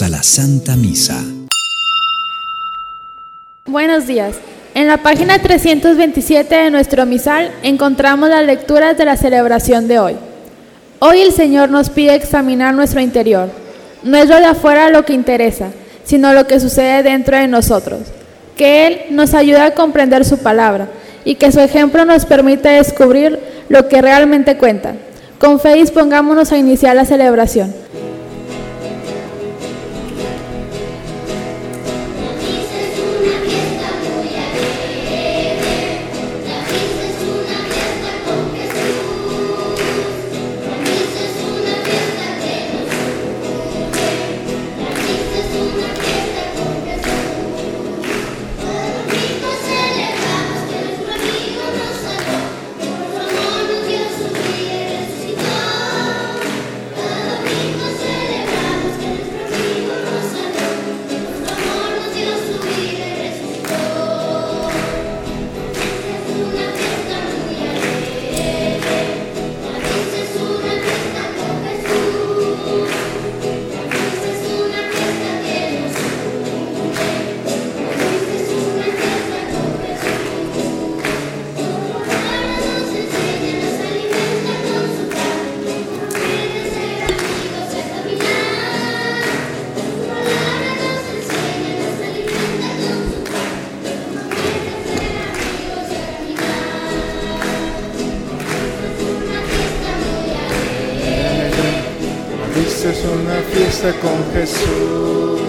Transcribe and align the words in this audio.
a 0.00 0.08
la 0.08 0.22
Santa 0.22 0.74
Misa. 0.74 1.22
Buenos 3.66 4.06
días. 4.06 4.36
En 4.74 4.86
la 4.86 5.02
página 5.02 5.38
327 5.38 6.54
de 6.54 6.70
nuestro 6.70 7.04
misal 7.04 7.52
encontramos 7.62 8.30
las 8.30 8.46
lecturas 8.46 8.96
de 8.96 9.04
la 9.04 9.18
celebración 9.18 9.88
de 9.88 9.98
hoy. 9.98 10.16
Hoy 10.98 11.20
el 11.20 11.32
Señor 11.32 11.68
nos 11.68 11.90
pide 11.90 12.14
examinar 12.14 12.72
nuestro 12.74 13.02
interior. 13.02 13.50
No 14.02 14.16
es 14.16 14.30
lo 14.30 14.36
de 14.36 14.46
afuera 14.46 14.88
lo 14.88 15.04
que 15.04 15.12
interesa, 15.12 15.68
sino 16.04 16.32
lo 16.32 16.46
que 16.46 16.58
sucede 16.58 17.02
dentro 17.02 17.36
de 17.36 17.48
nosotros. 17.48 18.00
Que 18.56 18.86
Él 18.86 19.00
nos 19.10 19.34
ayude 19.34 19.60
a 19.60 19.74
comprender 19.74 20.24
su 20.24 20.38
palabra 20.38 20.88
y 21.26 21.34
que 21.34 21.52
su 21.52 21.60
ejemplo 21.60 22.06
nos 22.06 22.24
permita 22.24 22.70
descubrir 22.70 23.38
lo 23.68 23.88
que 23.88 24.00
realmente 24.00 24.56
cuenta. 24.56 24.94
Con 25.38 25.60
fe 25.60 25.74
dispongámonos 25.74 26.50
a 26.50 26.56
iniciar 26.56 26.96
la 26.96 27.04
celebración. 27.04 27.74
Con 103.82 104.32
Jesús. 104.32 105.40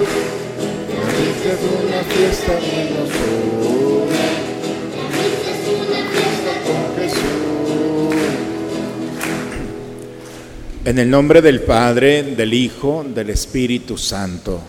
En 10.83 10.97
el 10.97 11.09
nombre 11.11 11.43
del 11.43 11.61
Padre, 11.61 12.23
del 12.23 12.55
Hijo, 12.55 13.05
del 13.07 13.29
Espíritu 13.29 13.99
Santo. 13.99 14.59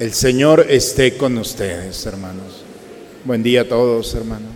El 0.00 0.12
Señor 0.12 0.66
esté 0.68 1.16
con 1.16 1.38
ustedes, 1.38 2.04
hermanos. 2.04 2.64
Buen 3.24 3.44
día 3.44 3.60
a 3.60 3.68
todos, 3.68 4.12
hermanos. 4.16 4.50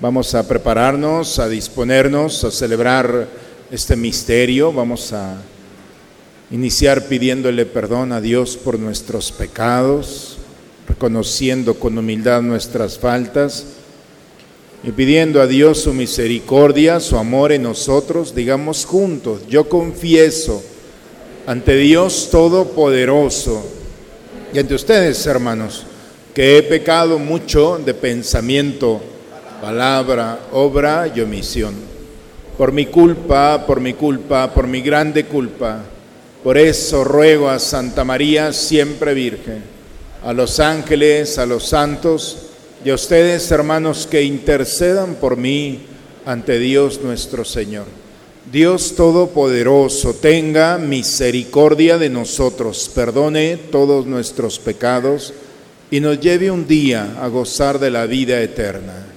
Vamos 0.00 0.32
a 0.36 0.46
prepararnos, 0.46 1.40
a 1.40 1.48
disponernos, 1.48 2.44
a 2.44 2.52
celebrar 2.52 3.26
este 3.72 3.96
misterio. 3.96 4.72
Vamos 4.72 5.12
a 5.12 5.38
Iniciar 6.50 7.06
pidiéndole 7.06 7.64
perdón 7.64 8.12
a 8.12 8.20
Dios 8.20 8.58
por 8.58 8.78
nuestros 8.78 9.32
pecados, 9.32 10.36
reconociendo 10.86 11.74
con 11.74 11.96
humildad 11.96 12.42
nuestras 12.42 12.98
faltas 12.98 13.64
y 14.82 14.92
pidiendo 14.92 15.40
a 15.40 15.46
Dios 15.46 15.80
su 15.80 15.94
misericordia, 15.94 17.00
su 17.00 17.16
amor 17.16 17.52
en 17.52 17.62
nosotros, 17.62 18.34
digamos 18.34 18.84
juntos, 18.84 19.40
yo 19.48 19.70
confieso 19.70 20.62
ante 21.46 21.76
Dios 21.76 22.28
Todopoderoso 22.30 23.64
y 24.52 24.58
ante 24.58 24.74
ustedes, 24.74 25.24
hermanos, 25.24 25.86
que 26.34 26.58
he 26.58 26.62
pecado 26.62 27.18
mucho 27.18 27.78
de 27.78 27.94
pensamiento, 27.94 29.00
palabra, 29.62 30.40
obra 30.52 31.10
y 31.14 31.20
omisión. 31.22 31.74
Por 32.58 32.70
mi 32.70 32.84
culpa, 32.86 33.64
por 33.66 33.80
mi 33.80 33.94
culpa, 33.94 34.52
por 34.52 34.66
mi 34.66 34.82
grande 34.82 35.24
culpa 35.24 35.84
por 36.44 36.58
eso 36.58 37.04
ruego 37.04 37.48
a 37.48 37.58
Santa 37.58 38.04
María, 38.04 38.52
siempre 38.52 39.14
Virgen, 39.14 39.62
a 40.22 40.34
los 40.34 40.60
ángeles, 40.60 41.38
a 41.38 41.46
los 41.46 41.64
santos 41.64 42.36
y 42.84 42.90
a 42.90 42.94
ustedes, 42.94 43.50
hermanos, 43.50 44.06
que 44.06 44.22
intercedan 44.22 45.14
por 45.14 45.38
mí 45.38 45.86
ante 46.26 46.58
Dios 46.58 47.00
nuestro 47.02 47.46
Señor. 47.46 47.86
Dios 48.52 48.94
Todopoderoso, 48.94 50.12
tenga 50.12 50.76
misericordia 50.76 51.96
de 51.96 52.10
nosotros, 52.10 52.90
perdone 52.94 53.56
todos 53.56 54.04
nuestros 54.04 54.58
pecados 54.58 55.32
y 55.90 56.00
nos 56.00 56.20
lleve 56.20 56.50
un 56.50 56.66
día 56.66 57.16
a 57.22 57.28
gozar 57.28 57.78
de 57.78 57.90
la 57.90 58.04
vida 58.04 58.42
eterna. 58.42 59.13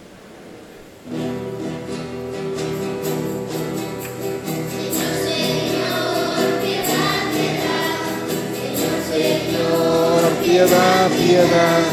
Piedad, 10.57 11.09
piedad. 11.09 11.83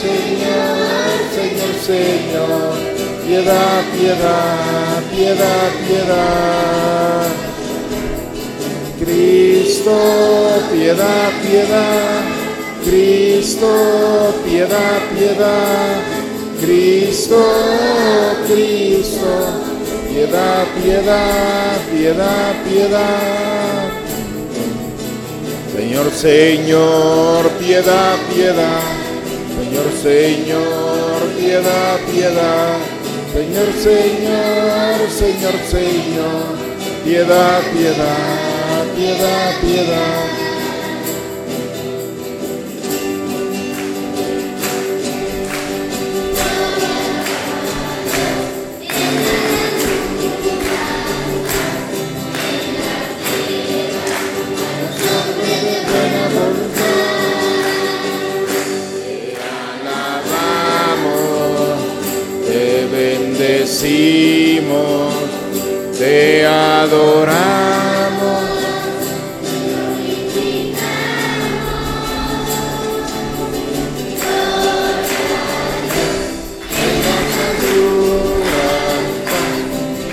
Señor, 0.00 0.78
Señor, 1.36 1.74
Señor, 1.86 2.74
piedad, 3.24 3.82
piedad, 3.92 5.02
piedad, 5.14 5.70
piedad. 5.86 7.26
Cristo, 8.98 9.96
piedad, 10.72 11.30
piedad. 11.46 12.22
Cristo, 12.84 14.34
piedad, 14.44 15.00
piedad. 15.16 16.00
Cristo, 16.60 17.44
Cristo, 18.48 19.32
piedad, 20.08 20.66
piedad, 20.82 21.78
piedad, 21.92 22.54
piedad. 22.68 23.81
Señor, 25.74 26.10
Señor, 26.12 27.48
piedad, 27.58 28.16
piedad. 28.34 28.82
Señor, 29.56 29.92
Señor, 30.02 31.22
piedad, 31.38 31.98
piedad. 32.10 32.76
Señor, 33.32 33.72
Señor, 33.80 35.10
Señor, 35.10 35.54
Señor, 35.70 36.44
piedad, 37.04 37.60
piedad, 37.72 38.84
piedad, 38.94 39.60
piedad. 39.62 40.41
Bendecimos, 63.42 65.14
te 65.98 66.46
adoramos. 66.46 67.32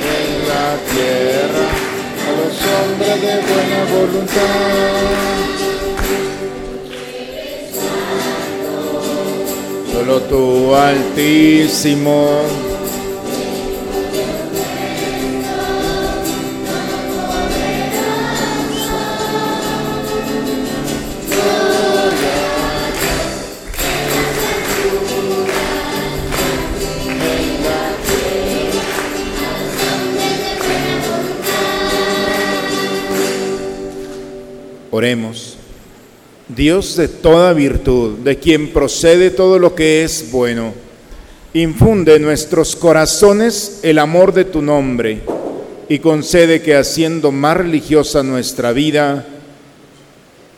En 0.02 0.30
la 0.48 0.68
tierra 0.90 1.66
a 2.26 2.30
los 2.40 2.56
hombres 2.74 3.16
de 3.22 3.34
buena 3.48 3.81
voluntad. 3.94 4.70
Solo 9.92 10.16
tú, 10.22 10.74
Altísimo, 10.76 12.18
Oremos. 35.00 35.56
Dios 36.50 36.98
de 36.98 37.07
toda 37.07 37.54
virtud, 37.54 38.18
de 38.18 38.38
quien 38.38 38.74
procede 38.74 39.30
todo 39.31 39.57
lo 39.57 39.74
que 39.74 40.04
es 40.04 40.30
bueno, 40.30 40.74
infunde 41.54 42.16
en 42.18 42.24
nuestros 42.24 42.75
corazones 42.75 43.80
el 43.84 43.98
amor 43.98 44.34
de 44.34 44.44
tu 44.44 44.62
nombre 44.62 45.22
y 45.88 46.00
concede 46.00 46.62
que 46.62 46.75
haciendo 46.75 47.31
más 47.31 47.56
religiosa 47.56 48.24
nuestra 48.24 48.74
vida, 48.74 49.25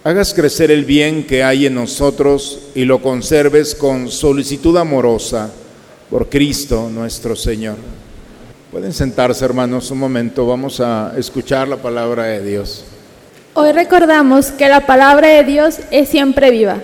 hagas 0.04 0.34
crecer 0.34 0.72
el 0.72 0.86
bien 0.86 1.24
que 1.28 1.44
hay 1.44 1.68
en 1.68 1.76
nosotros 1.76 2.62
y 2.74 2.86
lo 2.86 3.00
conserves 3.00 3.76
con 3.76 4.10
solicitud 4.10 4.76
amorosa 4.76 5.52
por 6.10 6.30
Cristo 6.30 6.90
nuestro 6.92 7.36
Señor. 7.36 7.76
Pueden 8.72 8.92
sentarse 8.92 9.46
hermanos 9.46 9.92
un 9.92 10.00
momento, 10.00 10.48
vamos 10.48 10.80
a 10.80 11.14
escuchar 11.16 11.68
la 11.68 11.78
palabra 11.78 12.24
de 12.24 12.44
Dios. 12.44 12.86
Hoy 13.54 13.74
recordamos 13.74 14.52
que 14.52 14.70
la 14.70 14.86
palabra 14.86 15.28
de 15.28 15.44
Dios 15.44 15.80
es 15.92 16.08
siempre 16.08 16.52
viva. 16.52 16.78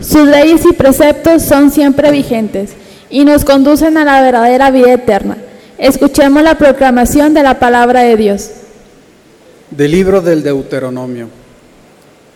Sus 0.00 0.26
leyes 0.26 0.62
y 0.64 0.72
preceptos 0.72 1.42
son 1.42 1.70
siempre 1.70 2.10
vigentes 2.10 2.70
y 3.10 3.26
nos 3.26 3.44
conducen 3.44 3.98
a 3.98 4.06
la 4.06 4.22
verdadera 4.22 4.70
vida 4.70 4.94
eterna. 4.94 5.36
Escuchemos 5.76 6.42
la 6.42 6.56
proclamación 6.56 7.34
de 7.34 7.42
la 7.42 7.58
palabra 7.58 8.00
de 8.00 8.16
Dios. 8.16 8.50
Del 9.70 9.90
libro 9.90 10.22
del 10.22 10.42
Deuteronomio. 10.42 11.28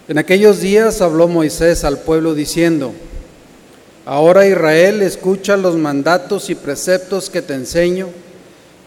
En 0.06 0.19
aquellos 0.19 0.61
días 0.61 1.00
habló 1.00 1.26
Moisés 1.26 1.82
al 1.82 1.99
pueblo 1.99 2.35
diciendo, 2.35 2.93
Ahora 4.05 4.46
Israel, 4.46 5.00
escucha 5.00 5.56
los 5.56 5.76
mandatos 5.76 6.50
y 6.50 6.55
preceptos 6.55 7.31
que 7.31 7.40
te 7.40 7.55
enseño 7.55 8.08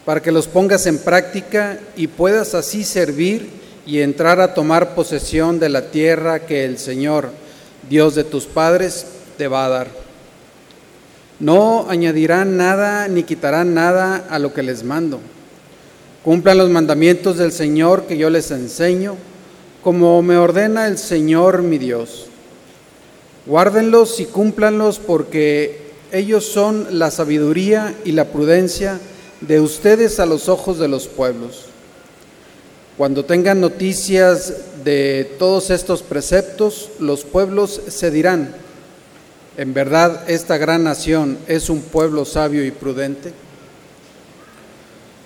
para 0.05 0.21
que 0.21 0.31
los 0.31 0.47
pongas 0.47 0.85
en 0.85 0.99
práctica 0.99 1.79
y 1.95 2.05
puedas 2.05 2.53
así 2.53 2.83
servir 2.83 3.60
y 3.85 3.99
entrar 4.01 4.39
a 4.39 4.53
tomar 4.53 4.95
posesión 4.95 5.59
de 5.59 5.69
la 5.69 5.89
tierra 5.91 6.45
que 6.45 6.65
el 6.65 6.77
Señor, 6.77 7.31
Dios 7.89 8.15
de 8.15 8.23
tus 8.23 8.45
padres, 8.45 9.05
te 9.37 9.47
va 9.47 9.65
a 9.65 9.69
dar. 9.69 9.87
No 11.39 11.87
añadirán 11.89 12.57
nada 12.57 13.07
ni 13.07 13.23
quitarán 13.23 13.73
nada 13.73 14.27
a 14.29 14.37
lo 14.37 14.53
que 14.53 14.61
les 14.61 14.83
mando. 14.83 15.19
Cumplan 16.23 16.59
los 16.59 16.69
mandamientos 16.69 17.37
del 17.37 17.51
Señor 17.51 18.03
que 18.03 18.17
yo 18.17 18.29
les 18.29 18.51
enseño, 18.51 19.15
como 19.83 20.21
me 20.21 20.37
ordena 20.37 20.87
el 20.87 20.99
Señor 20.99 21.63
mi 21.63 21.79
Dios. 21.79 22.27
Guárdenlos 23.47 24.19
y 24.19 24.25
cúmplanlos 24.25 24.99
porque 24.99 25.93
ellos 26.11 26.45
son 26.45 26.99
la 26.99 27.09
sabiduría 27.09 27.95
y 28.05 28.11
la 28.11 28.25
prudencia 28.25 28.99
de 29.39 29.59
ustedes 29.59 30.19
a 30.19 30.27
los 30.27 30.47
ojos 30.47 30.77
de 30.77 30.87
los 30.87 31.07
pueblos. 31.07 31.70
Cuando 32.97 33.25
tengan 33.25 33.61
noticias 33.61 34.53
de 34.83 35.35
todos 35.39 35.69
estos 35.69 36.01
preceptos, 36.03 36.89
los 36.99 37.23
pueblos 37.23 37.81
se 37.87 38.11
dirán, 38.11 38.53
en 39.57 39.73
verdad 39.73 40.29
esta 40.29 40.57
gran 40.57 40.83
nación 40.83 41.37
es 41.47 41.69
un 41.69 41.81
pueblo 41.81 42.25
sabio 42.25 42.65
y 42.65 42.71
prudente. 42.71 43.33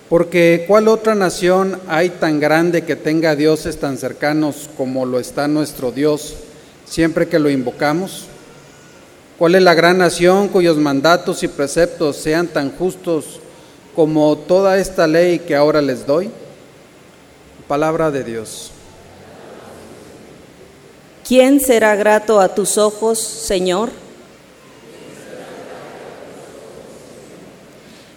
Porque 0.10 0.66
¿cuál 0.68 0.88
otra 0.88 1.16
nación 1.16 1.80
hay 1.88 2.10
tan 2.10 2.40
grande 2.40 2.84
que 2.84 2.96
tenga 2.96 3.36
dioses 3.36 3.78
tan 3.78 3.98
cercanos 3.98 4.70
como 4.78 5.06
lo 5.06 5.20
está 5.20 5.48
nuestro 5.48 5.92
Dios 5.92 6.36
siempre 6.86 7.28
que 7.28 7.40
lo 7.40 7.50
invocamos? 7.50 8.26
¿Cuál 9.40 9.56
es 9.56 9.64
la 9.64 9.74
gran 9.74 9.98
nación 9.98 10.48
cuyos 10.50 10.78
mandatos 10.78 11.42
y 11.44 11.48
preceptos 11.48 12.18
sean 12.18 12.48
tan 12.48 12.72
justos 12.72 13.40
como 13.96 14.38
toda 14.38 14.78
esta 14.78 15.08
ley 15.08 15.40
que 15.40 15.56
ahora 15.56 15.82
les 15.82 16.06
doy? 16.06 16.30
Palabra 17.68 18.12
de 18.12 18.24
Dios. 18.24 18.70
¿Quién 21.28 21.60
será 21.60 21.96
grato 21.96 22.40
a 22.40 22.54
tus 22.54 22.78
ojos, 22.78 23.18
Señor? 23.18 23.90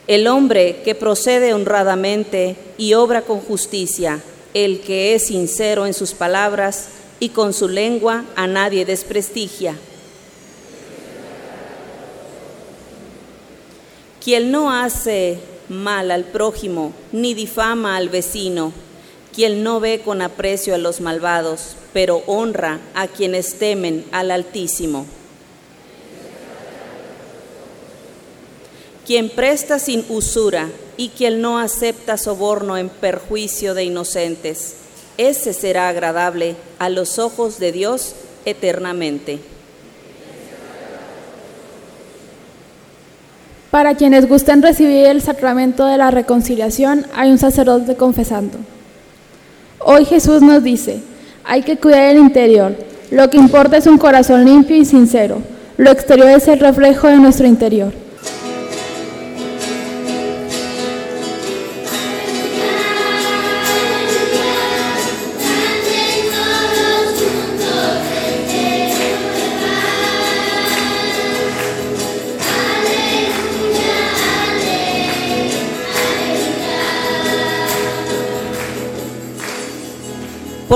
El 0.06 0.26
hombre 0.26 0.82
que 0.84 0.94
procede 0.94 1.54
honradamente 1.54 2.56
y 2.76 2.92
obra 2.92 3.22
con 3.22 3.40
justicia, 3.40 4.20
el 4.52 4.80
que 4.80 5.14
es 5.14 5.28
sincero 5.28 5.86
en 5.86 5.94
sus 5.94 6.12
palabras 6.12 6.88
y 7.18 7.30
con 7.30 7.54
su 7.54 7.68
lengua 7.68 8.26
a 8.36 8.46
nadie 8.46 8.84
desprestigia. 8.84 9.74
Quien 14.22 14.50
no 14.52 14.70
hace 14.70 15.38
mal 15.70 16.10
al 16.10 16.24
prójimo 16.24 16.92
ni 17.12 17.32
difama 17.32 17.96
al 17.96 18.10
vecino, 18.10 18.74
quien 19.38 19.62
no 19.62 19.78
ve 19.78 20.00
con 20.04 20.20
aprecio 20.20 20.74
a 20.74 20.78
los 20.78 21.00
malvados, 21.00 21.76
pero 21.92 22.24
honra 22.26 22.80
a 22.92 23.06
quienes 23.06 23.54
temen 23.54 24.04
al 24.10 24.32
Altísimo. 24.32 25.06
Quien 29.06 29.30
presta 29.30 29.78
sin 29.78 30.04
usura 30.08 30.68
y 30.96 31.10
quien 31.10 31.40
no 31.40 31.60
acepta 31.60 32.16
soborno 32.16 32.76
en 32.76 32.88
perjuicio 32.88 33.74
de 33.74 33.84
inocentes, 33.84 34.74
ese 35.18 35.52
será 35.52 35.88
agradable 35.88 36.56
a 36.80 36.88
los 36.88 37.20
ojos 37.20 37.60
de 37.60 37.70
Dios 37.70 38.16
eternamente. 38.44 39.38
Para 43.70 43.94
quienes 43.94 44.28
gusten 44.28 44.62
recibir 44.62 45.06
el 45.06 45.22
sacramento 45.22 45.86
de 45.86 45.96
la 45.96 46.10
reconciliación, 46.10 47.06
hay 47.14 47.30
un 47.30 47.38
sacerdote 47.38 47.94
confesando. 47.94 48.58
Hoy 49.80 50.04
Jesús 50.04 50.42
nos 50.42 50.62
dice, 50.62 51.00
hay 51.44 51.62
que 51.62 51.76
cuidar 51.76 52.10
el 52.10 52.18
interior. 52.18 52.74
Lo 53.10 53.30
que 53.30 53.38
importa 53.38 53.76
es 53.76 53.86
un 53.86 53.98
corazón 53.98 54.44
limpio 54.44 54.76
y 54.76 54.84
sincero. 54.84 55.38
Lo 55.76 55.90
exterior 55.90 56.28
es 56.28 56.48
el 56.48 56.60
reflejo 56.60 57.06
de 57.06 57.16
nuestro 57.16 57.46
interior. 57.46 57.92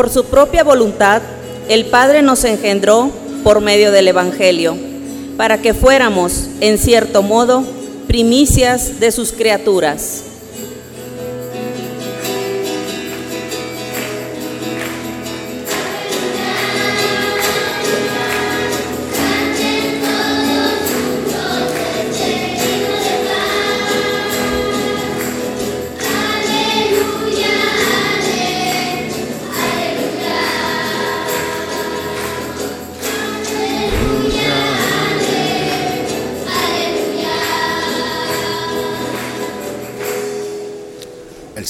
Por 0.03 0.11
su 0.11 0.25
propia 0.25 0.65
voluntad, 0.65 1.23
el 1.69 1.85
Padre 1.85 2.23
nos 2.23 2.43
engendró 2.43 3.13
por 3.45 3.61
medio 3.61 3.93
del 3.93 4.09
Evangelio, 4.09 4.77
para 5.37 5.63
que 5.63 5.75
fuéramos, 5.75 6.49
en 6.61 6.79
cierto 6.79 7.23
modo, 7.23 7.63
primicias 8.09 8.99
de 8.99 9.13
sus 9.13 9.31
criaturas. 9.31 10.25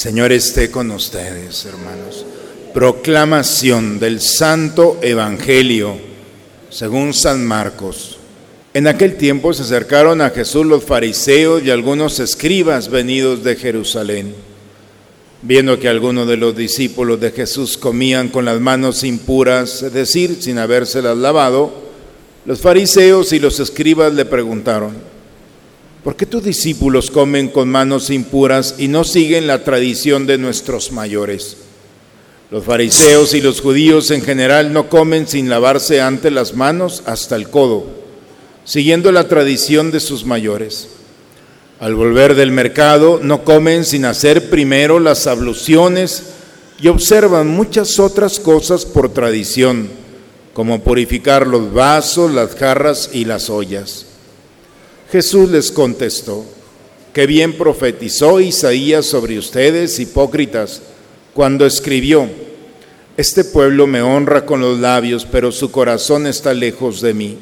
Señor 0.02 0.32
esté 0.32 0.68
con 0.68 0.90
ustedes, 0.90 1.64
hermanos. 1.64 2.26
Proclamación 2.74 4.00
del 4.00 4.20
Santo 4.20 4.98
Evangelio 5.00 5.96
según 6.70 7.14
San 7.14 7.46
Marcos. 7.46 8.18
En 8.74 8.88
aquel 8.88 9.14
tiempo 9.14 9.54
se 9.54 9.62
acercaron 9.62 10.20
a 10.20 10.30
Jesús 10.30 10.66
los 10.66 10.82
fariseos 10.82 11.62
y 11.62 11.70
algunos 11.70 12.18
escribas 12.18 12.90
venidos 12.90 13.44
de 13.44 13.54
Jerusalén. 13.54 14.34
Viendo 15.42 15.78
que 15.78 15.88
algunos 15.88 16.26
de 16.26 16.36
los 16.36 16.56
discípulos 16.56 17.20
de 17.20 17.30
Jesús 17.30 17.78
comían 17.78 18.28
con 18.28 18.44
las 18.44 18.60
manos 18.60 19.04
impuras, 19.04 19.84
es 19.84 19.92
decir, 19.92 20.38
sin 20.40 20.58
habérselas 20.58 21.16
lavado, 21.16 21.72
los 22.44 22.58
fariseos 22.58 23.32
y 23.32 23.38
los 23.38 23.60
escribas 23.60 24.12
le 24.12 24.24
preguntaron, 24.24 25.11
¿Por 26.04 26.16
qué 26.16 26.26
tus 26.26 26.42
discípulos 26.42 27.12
comen 27.12 27.48
con 27.48 27.68
manos 27.68 28.10
impuras 28.10 28.74
y 28.78 28.88
no 28.88 29.04
siguen 29.04 29.46
la 29.46 29.62
tradición 29.62 30.26
de 30.26 30.36
nuestros 30.36 30.90
mayores? 30.90 31.58
Los 32.50 32.64
fariseos 32.64 33.34
y 33.34 33.40
los 33.40 33.60
judíos 33.60 34.10
en 34.10 34.20
general 34.20 34.72
no 34.72 34.88
comen 34.88 35.28
sin 35.28 35.48
lavarse 35.48 36.00
antes 36.00 36.32
las 36.32 36.54
manos 36.54 37.04
hasta 37.06 37.36
el 37.36 37.48
codo, 37.48 37.86
siguiendo 38.64 39.12
la 39.12 39.28
tradición 39.28 39.92
de 39.92 40.00
sus 40.00 40.24
mayores. 40.24 40.88
Al 41.78 41.94
volver 41.94 42.34
del 42.34 42.50
mercado 42.50 43.20
no 43.22 43.44
comen 43.44 43.84
sin 43.84 44.04
hacer 44.04 44.50
primero 44.50 44.98
las 44.98 45.28
abluciones 45.28 46.24
y 46.80 46.88
observan 46.88 47.46
muchas 47.46 48.00
otras 48.00 48.40
cosas 48.40 48.84
por 48.84 49.08
tradición 49.12 49.88
como 50.52 50.82
purificar 50.82 51.46
los 51.46 51.72
vasos, 51.72 52.32
las 52.32 52.56
jarras 52.56 53.10
y 53.12 53.24
las 53.24 53.48
ollas. 53.48 54.06
Jesús 55.12 55.50
les 55.50 55.70
contestó, 55.70 56.42
que 57.12 57.26
bien 57.26 57.58
profetizó 57.58 58.40
Isaías 58.40 59.04
sobre 59.04 59.38
ustedes, 59.38 60.00
hipócritas, 60.00 60.80
cuando 61.34 61.66
escribió, 61.66 62.30
Este 63.18 63.44
pueblo 63.44 63.86
me 63.86 64.00
honra 64.00 64.46
con 64.46 64.62
los 64.62 64.80
labios, 64.80 65.26
pero 65.30 65.52
su 65.52 65.70
corazón 65.70 66.26
está 66.26 66.54
lejos 66.54 67.02
de 67.02 67.12
mí. 67.12 67.38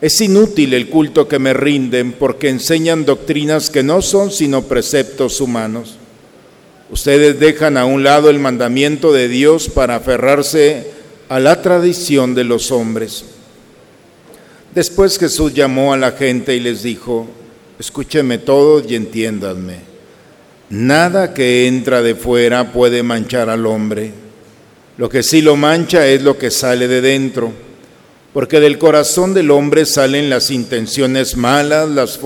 Es 0.00 0.22
inútil 0.22 0.72
el 0.72 0.88
culto 0.88 1.28
que 1.28 1.38
me 1.38 1.52
rinden 1.52 2.12
porque 2.12 2.48
enseñan 2.48 3.04
doctrinas 3.04 3.68
que 3.68 3.82
no 3.82 4.00
son 4.00 4.30
sino 4.30 4.62
preceptos 4.62 5.42
humanos. 5.42 5.98
Ustedes 6.90 7.38
dejan 7.38 7.76
a 7.76 7.84
un 7.84 8.04
lado 8.04 8.30
el 8.30 8.38
mandamiento 8.38 9.12
de 9.12 9.28
Dios 9.28 9.68
para 9.68 9.96
aferrarse 9.96 10.86
a 11.28 11.40
la 11.40 11.60
tradición 11.60 12.34
de 12.34 12.44
los 12.44 12.72
hombres. 12.72 13.26
Después 14.74 15.18
Jesús 15.18 15.52
llamó 15.52 15.92
a 15.92 15.96
la 15.96 16.12
gente 16.12 16.54
y 16.54 16.60
les 16.60 16.84
dijo, 16.84 17.26
escúchenme 17.78 18.38
todos 18.38 18.84
y 18.88 18.94
entiéndanme, 18.94 19.78
nada 20.70 21.34
que 21.34 21.66
entra 21.66 22.02
de 22.02 22.14
fuera 22.14 22.72
puede 22.72 23.02
manchar 23.02 23.50
al 23.50 23.66
hombre, 23.66 24.12
lo 24.96 25.08
que 25.08 25.24
sí 25.24 25.42
lo 25.42 25.56
mancha 25.56 26.06
es 26.06 26.22
lo 26.22 26.38
que 26.38 26.52
sale 26.52 26.86
de 26.86 27.00
dentro, 27.00 27.52
porque 28.32 28.60
del 28.60 28.78
corazón 28.78 29.34
del 29.34 29.50
hombre 29.50 29.86
salen 29.86 30.30
las 30.30 30.52
intenciones 30.52 31.36
malas, 31.36 31.88
las 31.88 32.20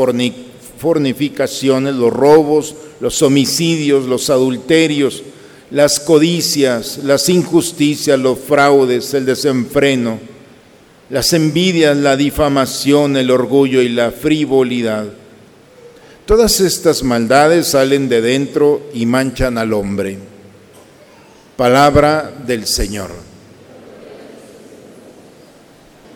fornificaciones, 0.78 1.94
los 1.94 2.12
robos, 2.12 2.74
los 3.00 3.22
homicidios, 3.22 4.04
los 4.04 4.28
adulterios, 4.28 5.22
las 5.70 5.98
codicias, 5.98 6.98
las 7.04 7.30
injusticias, 7.30 8.18
los 8.18 8.38
fraudes, 8.38 9.14
el 9.14 9.24
desenfreno 9.24 10.33
las 11.10 11.32
envidias, 11.32 11.96
la 11.96 12.16
difamación, 12.16 13.16
el 13.16 13.30
orgullo 13.30 13.82
y 13.82 13.88
la 13.88 14.10
frivolidad. 14.10 15.06
Todas 16.26 16.60
estas 16.60 17.02
maldades 17.02 17.68
salen 17.68 18.08
de 18.08 18.22
dentro 18.22 18.88
y 18.94 19.04
manchan 19.04 19.58
al 19.58 19.72
hombre. 19.74 20.18
Palabra 21.56 22.32
del 22.46 22.66
Señor. 22.66 23.10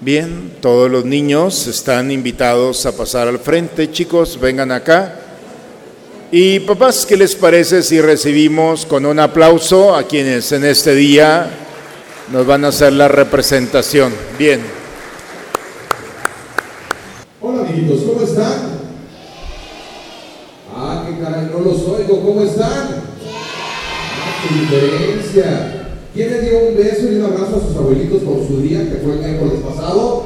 Bien, 0.01 0.53
todos 0.61 0.91
los 0.91 1.05
niños 1.05 1.67
están 1.67 2.11
invitados 2.11 2.87
a 2.87 2.97
pasar 2.97 3.29
al 3.29 3.39
frente. 3.41 3.91
Chicos, 3.91 4.39
vengan 4.41 4.71
acá. 4.73 5.15
Y 6.31 6.61
papás, 6.61 7.05
¿qué 7.05 7.17
les 7.17 7.35
parece 7.35 7.83
si 7.83 8.01
recibimos 8.01 8.87
con 8.87 9.05
un 9.05 9.19
aplauso 9.19 9.95
a 9.95 10.05
quienes 10.05 10.53
en 10.53 10.65
este 10.65 10.95
día 10.95 11.51
nos 12.31 12.47
van 12.47 12.65
a 12.65 12.69
hacer 12.69 12.93
la 12.93 13.09
representación? 13.09 14.15
Bien. 14.39 14.61
Hola 17.41 17.63
amiguitos, 17.63 18.03
¿cómo 18.03 18.23
están? 18.23 18.53
Ah, 20.77 20.98
no 21.17 21.61
los 21.61 21.83
oigo, 21.89 22.21
¿cómo 22.23 22.43
están? 22.43 22.89
Ah, 24.21 24.43
qué 24.43 24.55
diferencia. 24.61 25.75
¿Quién 26.15 26.31
le 26.31 26.41
dio 26.41 26.59
un 26.69 26.77
beso 26.77 27.11
y 27.11 27.17
un 27.17 27.25
abrazo 27.25 27.57
a 27.57 27.69
sus 27.69 27.77
abuelitos 27.77 28.23
por 28.23 28.47
su 28.47 28.61
día, 28.61 28.89
que 28.89 28.97
fue 28.97 29.15
el 29.15 29.19
miércoles 29.21 29.61
pasado? 29.65 30.25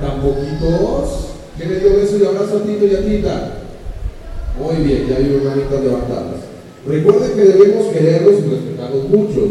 ¿Tan 0.00 0.20
poquitos? 0.20 1.28
¿Quién 1.56 1.72
le 1.72 1.80
dio 1.80 1.96
beso 1.96 2.18
y 2.18 2.26
abrazo 2.26 2.58
a 2.58 2.62
Tito 2.62 2.86
y 2.86 2.94
a 2.94 3.04
Tita? 3.04 3.52
Muy 4.58 4.84
bien, 4.84 5.08
ya 5.08 5.16
hay 5.16 5.40
manitas 5.44 5.82
levantadas. 5.82 6.36
Recuerden 6.86 7.32
que 7.32 7.44
debemos 7.44 7.86
quererlos 7.92 8.34
y 8.38 8.50
respetarlos 8.50 9.08
mucho. 9.08 9.48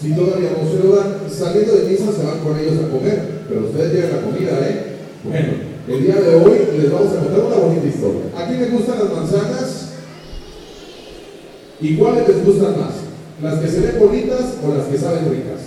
Si 0.00 0.12
todavía 0.12 0.50
no 0.60 0.68
se 0.68 0.84
lo 0.84 1.30
saliendo 1.30 1.76
de 1.76 1.88
misa 1.88 2.12
se 2.12 2.26
van 2.26 2.40
con 2.40 2.58
ellos 2.58 2.74
a 2.84 2.90
comer, 2.90 3.44
pero 3.48 3.66
ustedes 3.66 3.92
llevan 3.92 4.10
la 4.10 4.22
comida, 4.22 4.68
¿eh? 4.68 4.96
Bueno, 5.24 5.73
el 5.88 6.02
día 6.02 6.16
de 6.16 6.34
hoy 6.36 6.58
les 6.78 6.90
vamos 6.90 7.12
a 7.12 7.20
contar 7.20 7.40
una 7.40 7.56
bonita 7.56 7.86
historia. 7.86 8.22
¿A 8.36 8.46
quién 8.46 8.60
les 8.60 8.72
gustan 8.72 8.98
las 8.98 9.12
manzanas? 9.12 9.88
¿Y 11.80 11.96
cuáles 11.96 12.28
les 12.28 12.44
gustan 12.44 12.80
más? 12.80 12.92
¿Las 13.42 13.60
que 13.60 13.68
se 13.68 13.80
ven 13.80 13.98
bonitas 13.98 14.54
o 14.64 14.74
las 14.74 14.86
que 14.86 14.96
saben 14.96 15.30
ricas? 15.30 15.60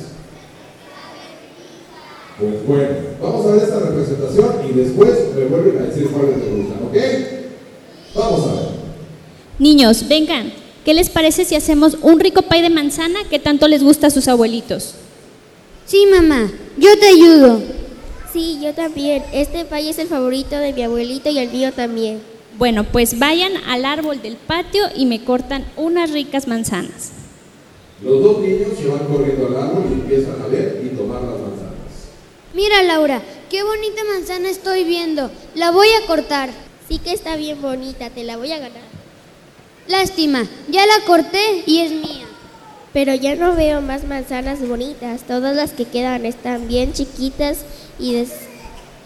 Pues 2.39 2.67
bueno, 2.67 2.87
vamos 3.21 3.45
a 3.45 3.51
ver 3.51 3.63
esta 3.63 3.79
representación 3.79 4.55
y 4.69 4.73
después 4.73 5.11
me 5.35 5.45
vuelven 5.45 5.81
a 5.81 5.85
decir 5.87 6.07
cuáles 6.09 6.37
les 6.37 6.55
gustan, 6.55 6.77
¿ok? 6.87 6.97
Vamos 8.15 8.47
a 8.47 8.53
ver. 8.53 8.67
Niños, 9.59 10.07
vengan. 10.07 10.53
¿Qué 10.85 10.93
les 10.93 11.09
parece 11.09 11.45
si 11.45 11.55
hacemos 11.55 11.97
un 12.01 12.19
rico 12.19 12.43
pay 12.43 12.61
de 12.61 12.69
manzana 12.69 13.19
que 13.29 13.39
tanto 13.39 13.67
les 13.67 13.83
gusta 13.83 14.07
a 14.07 14.11
sus 14.11 14.27
abuelitos? 14.27 14.93
Sí, 15.85 16.05
mamá, 16.09 16.49
yo 16.77 16.97
te 16.97 17.07
ayudo. 17.07 17.59
Sí, 18.37 18.59
yo 18.61 18.71
también. 18.71 19.23
Este 19.33 19.65
pay 19.65 19.89
es 19.89 19.97
el 19.97 20.07
favorito 20.07 20.55
de 20.57 20.71
mi 20.71 20.83
abuelito 20.83 21.27
y 21.27 21.39
el 21.39 21.49
mío 21.49 21.73
también. 21.73 22.21
Bueno, 22.59 22.83
pues 22.83 23.17
vayan 23.17 23.53
al 23.67 23.83
árbol 23.83 24.21
del 24.21 24.35
patio 24.35 24.83
y 24.95 25.07
me 25.07 25.23
cortan 25.23 25.65
unas 25.75 26.11
ricas 26.11 26.47
manzanas. 26.47 27.13
Los 27.99 28.21
dos 28.21 28.39
niños 28.41 28.77
se 28.79 28.89
van 28.89 29.07
corriendo 29.07 29.47
al 29.47 29.55
árbol 29.55 29.85
y 29.89 29.93
empiezan 29.93 30.39
a 30.39 30.45
ver 30.45 30.83
y 30.85 30.95
tomar 30.95 31.23
las 31.23 31.31
manzanas. 31.31 31.73
Mira, 32.53 32.83
Laura, 32.83 33.23
qué 33.49 33.63
bonita 33.63 34.03
manzana 34.13 34.49
estoy 34.49 34.83
viendo. 34.83 35.31
La 35.55 35.71
voy 35.71 35.87
a 35.87 36.05
cortar. 36.05 36.51
Sí 36.87 36.99
que 36.99 37.13
está 37.13 37.37
bien 37.37 37.59
bonita, 37.59 38.11
te 38.11 38.23
la 38.23 38.37
voy 38.37 38.51
a 38.51 38.59
ganar. 38.59 38.83
Lástima, 39.87 40.47
ya 40.69 40.85
la 40.85 41.05
corté 41.07 41.63
y 41.65 41.79
es 41.79 41.91
mía. 41.91 42.27
Pero 42.93 43.15
ya 43.15 43.35
no 43.35 43.55
veo 43.55 43.81
más 43.81 44.03
manzanas 44.03 44.65
bonitas. 44.67 45.23
Todas 45.23 45.55
las 45.55 45.71
que 45.71 45.85
quedan 45.85 46.23
están 46.27 46.67
bien 46.67 46.93
chiquitas 46.93 47.65
y 47.99 48.13
des, 48.13 48.29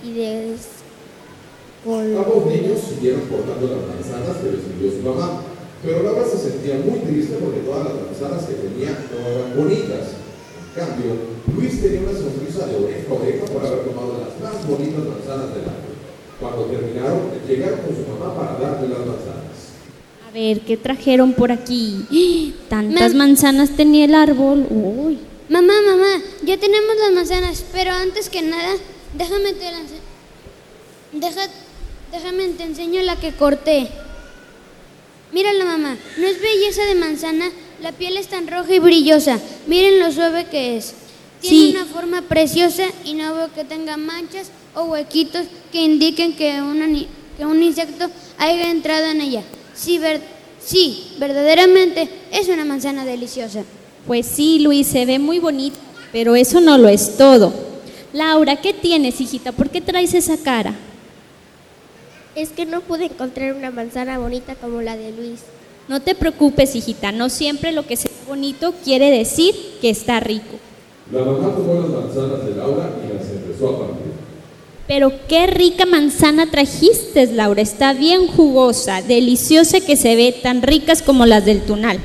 y 0.03 0.13
des 0.13 0.81
Ambos 1.83 2.45
niños 2.45 2.77
siguieron 2.77 3.21
cortando 3.21 3.65
las 3.65 3.89
manzanas 3.89 4.38
que 4.38 4.51
les 4.51 4.65
envió 4.69 4.91
su 4.91 5.01
mamá, 5.01 5.41
pero 5.81 6.03
Laura 6.03 6.24
se 6.29 6.38
sentía 6.38 6.77
muy 6.77 7.00
triste 7.00 7.38
porque 7.41 7.65
todas 7.65 7.86
las 7.86 8.05
manzanas 8.05 8.45
que 8.45 8.53
tenía 8.53 8.93
no 9.10 9.17
eran 9.17 9.57
bonitas. 9.57 10.13
En 10.62 10.86
cambio, 10.86 11.10
Luis 11.57 11.81
tenía 11.81 12.01
una 12.01 12.13
sonrisa 12.13 12.67
de 12.67 12.75
oreja 12.75 13.10
a 13.10 13.13
oreja 13.15 13.45
por 13.45 13.65
haber 13.65 13.83
tomado 13.86 14.13
las 14.21 14.38
más 14.39 14.67
bonitas 14.67 15.01
manzanas 15.10 15.55
del 15.55 15.65
árbol. 15.65 15.98
Cuando 16.39 16.65
terminaron, 16.65 17.21
llegaron 17.48 17.79
con 17.79 17.95
su 17.95 18.05
mamá 18.13 18.36
para 18.36 18.60
darle 18.60 18.88
las 18.88 19.00
manzanas. 19.00 19.57
A 20.29 20.31
ver, 20.31 20.62
¿qué 20.62 20.77
trajeron 20.77 21.33
por 21.33 21.51
aquí? 21.51 22.53
Tantas 22.69 23.15
manzanas 23.15 23.71
tenía 23.71 24.05
el 24.05 24.13
árbol. 24.13 24.67
Uy. 24.69 25.30
Mamá, 25.51 25.74
mamá, 25.86 26.24
ya 26.43 26.55
tenemos 26.55 26.96
las 26.96 27.12
manzanas, 27.12 27.65
pero 27.74 27.91
antes 27.91 28.29
que 28.29 28.41
nada, 28.41 28.72
déjame 29.17 29.51
te 29.51 29.65
Deja, 31.12 31.41
déjame 32.10 32.48
te 32.58 32.63
enseño 32.63 33.01
la 33.01 33.17
que 33.17 33.34
corté. 33.34 33.89
Mírala, 35.34 35.65
mamá, 35.65 35.98
¿no 36.15 36.25
es 36.25 36.39
belleza 36.39 36.86
de 36.86 36.96
manzana? 36.96 37.51
La 37.81 37.91
piel 37.91 38.15
es 38.15 38.27
tan 38.27 38.48
roja 38.48 38.74
y 38.74 38.79
brillosa. 38.79 39.41
Miren 39.67 40.00
lo 40.00 40.13
suave 40.13 40.46
que 40.46 40.77
es. 40.77 40.93
Tiene 41.41 41.72
una 41.72 41.86
forma 41.86 42.22
preciosa 42.22 42.86
y 43.03 43.15
no 43.15 43.36
veo 43.36 43.53
que 43.53 43.65
tenga 43.65 43.98
manchas 43.98 44.51
o 44.74 44.84
huequitos 44.84 45.48
que 45.74 45.81
indiquen 45.81 46.34
que, 46.38 46.62
que 47.38 47.46
un 47.46 47.62
insecto 47.62 48.10
haya 48.38 48.72
entrado 48.72 49.08
en 49.08 49.20
ella. 49.20 49.43
Sí, 49.75 49.98
ver, 49.98 50.22
sí, 50.65 51.12
verdaderamente 51.20 52.08
es 52.31 52.48
una 52.48 52.63
manzana 52.63 53.03
deliciosa. 53.03 53.65
Pues 54.08 54.25
sí, 54.25 54.60
Luis, 54.60 54.88
se 54.88 55.05
ve 55.05 55.20
muy 55.20 55.39
bonito, 55.39 55.77
pero 56.12 56.36
eso 56.36 56.60
no 56.60 56.77
lo 56.77 56.89
es 56.89 57.17
todo. 57.17 57.53
Laura, 58.13 58.58
¿qué 58.58 58.74
tienes, 58.74 59.22
hijita? 59.22 59.51
¿Por 59.51 59.70
qué 59.70 59.79
traes 59.79 60.13
esa 60.13 60.38
cara? 60.38 60.74
Es 62.36 62.50
que 62.50 62.65
no 62.65 62.81
pude 62.81 63.05
encontrar 63.05 63.53
una 63.53 63.72
manzana 63.72 64.17
bonita 64.17 64.55
como 64.55 64.81
la 64.81 64.98
de 64.98 65.12
Luis. 65.12 65.41
No 65.88 66.01
te 66.01 66.15
preocupes, 66.15 66.75
hijita, 66.75 67.12
no 67.12 67.29
siempre 67.29 67.72
lo 67.72 67.86
que 67.86 67.98
sea 67.98 68.12
bonito 68.27 68.74
quiere 68.84 69.12
decir 69.12 69.53
que 69.81 69.89
está 69.89 70.20
rico. 70.20 70.58
La 71.12 71.24
mamá 71.24 71.53
tomó 71.53 71.74
las 71.75 71.89
manzanas 71.89 72.46
de 72.46 72.55
Laura 72.55 72.89
y 73.03 73.17
las 73.17 73.29
empezó 73.29 73.70
a 73.70 73.79
partir. 73.79 74.12
Pero 74.88 75.12
qué 75.27 75.48
rica 75.48 75.86
manzana 75.86 76.50
trajiste, 76.50 77.27
Laura. 77.27 77.62
Está 77.62 77.93
bien 77.93 78.27
jugosa, 78.27 79.01
deliciosa 79.01 79.79
que 79.79 79.96
se 79.96 80.15
ve 80.15 80.34
tan 80.43 80.62
ricas 80.62 81.01
como 81.01 81.25
las 81.25 81.46
del 81.46 81.62
tunal. 81.62 82.00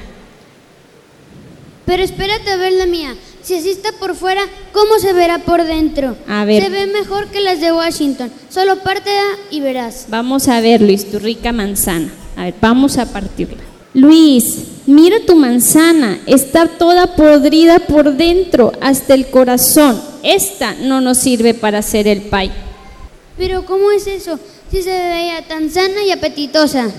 Pero 1.87 2.02
espérate 2.02 2.50
a 2.50 2.57
ver 2.57 2.73
la 2.73 2.87
mía. 2.87 3.14
Si 3.43 3.55
así 3.55 3.71
está 3.71 3.93
por 3.93 4.16
fuera, 4.16 4.43
¿cómo 4.73 4.99
se 4.99 5.12
verá 5.12 5.38
por 5.38 5.62
dentro? 5.62 6.16
A 6.26 6.45
ver. 6.45 6.64
Se 6.64 6.69
ve 6.69 6.88
mejor 6.88 7.28
que 7.28 7.40
las 7.40 7.61
de 7.61 7.73
Washington. 7.73 8.31
Solo 8.50 8.81
parte 8.81 9.11
y 9.52 9.61
verás. 9.61 10.07
Vamos 10.09 10.49
a 10.49 10.61
ver, 10.61 10.83
Luis, 10.83 11.09
tu 11.09 11.21
rica 11.21 11.52
manzana. 11.52 12.12
A 12.37 12.45
ver, 12.45 12.55
vamos 12.61 12.99
a 12.99 13.07
partirla. 13.12 13.62
Luis, 13.95 14.64
mira 14.87 15.19
tu 15.25 15.37
manzana. 15.37 16.19
Está 16.26 16.66
toda 16.66 17.14
podrida 17.14 17.78
por 17.78 18.16
dentro, 18.16 18.73
hasta 18.81 19.14
el 19.14 19.28
corazón. 19.28 20.02
Esta 20.25 20.75
no 20.75 21.00
nos 21.00 21.19
sirve 21.19 21.55
para 21.55 21.78
hacer 21.78 22.09
el 22.09 22.23
pay. 22.23 22.50
Pero 23.38 23.64
¿cómo 23.64 23.93
es 23.93 24.09
eso? 24.09 24.40
Si 24.73 24.83
se 24.83 24.90
veía 24.90 25.47
tan 25.47 25.71
sana 25.71 26.02
y 26.05 26.11
apetitosa. 26.11 26.90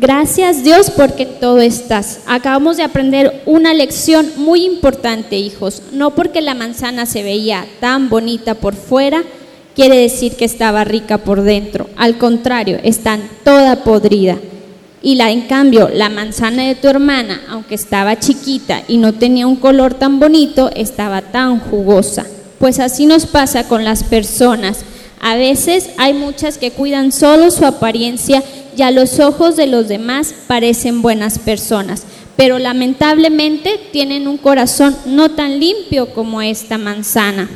Gracias 0.00 0.62
Dios 0.62 0.90
porque 0.90 1.26
todo 1.26 1.58
estás. 1.58 2.20
Acabamos 2.26 2.76
de 2.76 2.84
aprender 2.84 3.42
una 3.46 3.74
lección 3.74 4.30
muy 4.36 4.64
importante, 4.64 5.36
hijos. 5.36 5.82
No 5.90 6.14
porque 6.14 6.40
la 6.40 6.54
manzana 6.54 7.04
se 7.04 7.24
veía 7.24 7.66
tan 7.80 8.08
bonita 8.08 8.54
por 8.54 8.76
fuera, 8.76 9.24
quiere 9.74 9.96
decir 9.96 10.36
que 10.36 10.44
estaba 10.44 10.84
rica 10.84 11.18
por 11.18 11.42
dentro. 11.42 11.90
Al 11.96 12.16
contrario, 12.16 12.78
está 12.84 13.18
toda 13.42 13.82
podrida. 13.82 14.36
Y 15.02 15.16
la, 15.16 15.32
en 15.32 15.48
cambio, 15.48 15.88
la 15.92 16.08
manzana 16.08 16.62
de 16.62 16.76
tu 16.76 16.86
hermana, 16.86 17.40
aunque 17.48 17.74
estaba 17.74 18.20
chiquita 18.20 18.82
y 18.86 18.98
no 18.98 19.14
tenía 19.14 19.48
un 19.48 19.56
color 19.56 19.94
tan 19.94 20.20
bonito, 20.20 20.70
estaba 20.76 21.22
tan 21.22 21.58
jugosa. 21.58 22.24
Pues 22.60 22.78
así 22.78 23.04
nos 23.04 23.26
pasa 23.26 23.66
con 23.66 23.84
las 23.84 24.04
personas. 24.04 24.84
A 25.20 25.36
veces 25.36 25.90
hay 25.96 26.14
muchas 26.14 26.58
que 26.58 26.70
cuidan 26.70 27.12
solo 27.12 27.50
su 27.50 27.64
apariencia 27.64 28.42
y 28.76 28.82
a 28.82 28.90
los 28.90 29.18
ojos 29.18 29.56
de 29.56 29.66
los 29.66 29.88
demás 29.88 30.34
parecen 30.46 31.02
buenas 31.02 31.38
personas, 31.38 32.04
pero 32.36 32.58
lamentablemente 32.58 33.80
tienen 33.92 34.28
un 34.28 34.38
corazón 34.38 34.96
no 35.06 35.30
tan 35.30 35.58
limpio 35.58 36.14
como 36.14 36.40
esta 36.42 36.78
manzana. 36.78 37.48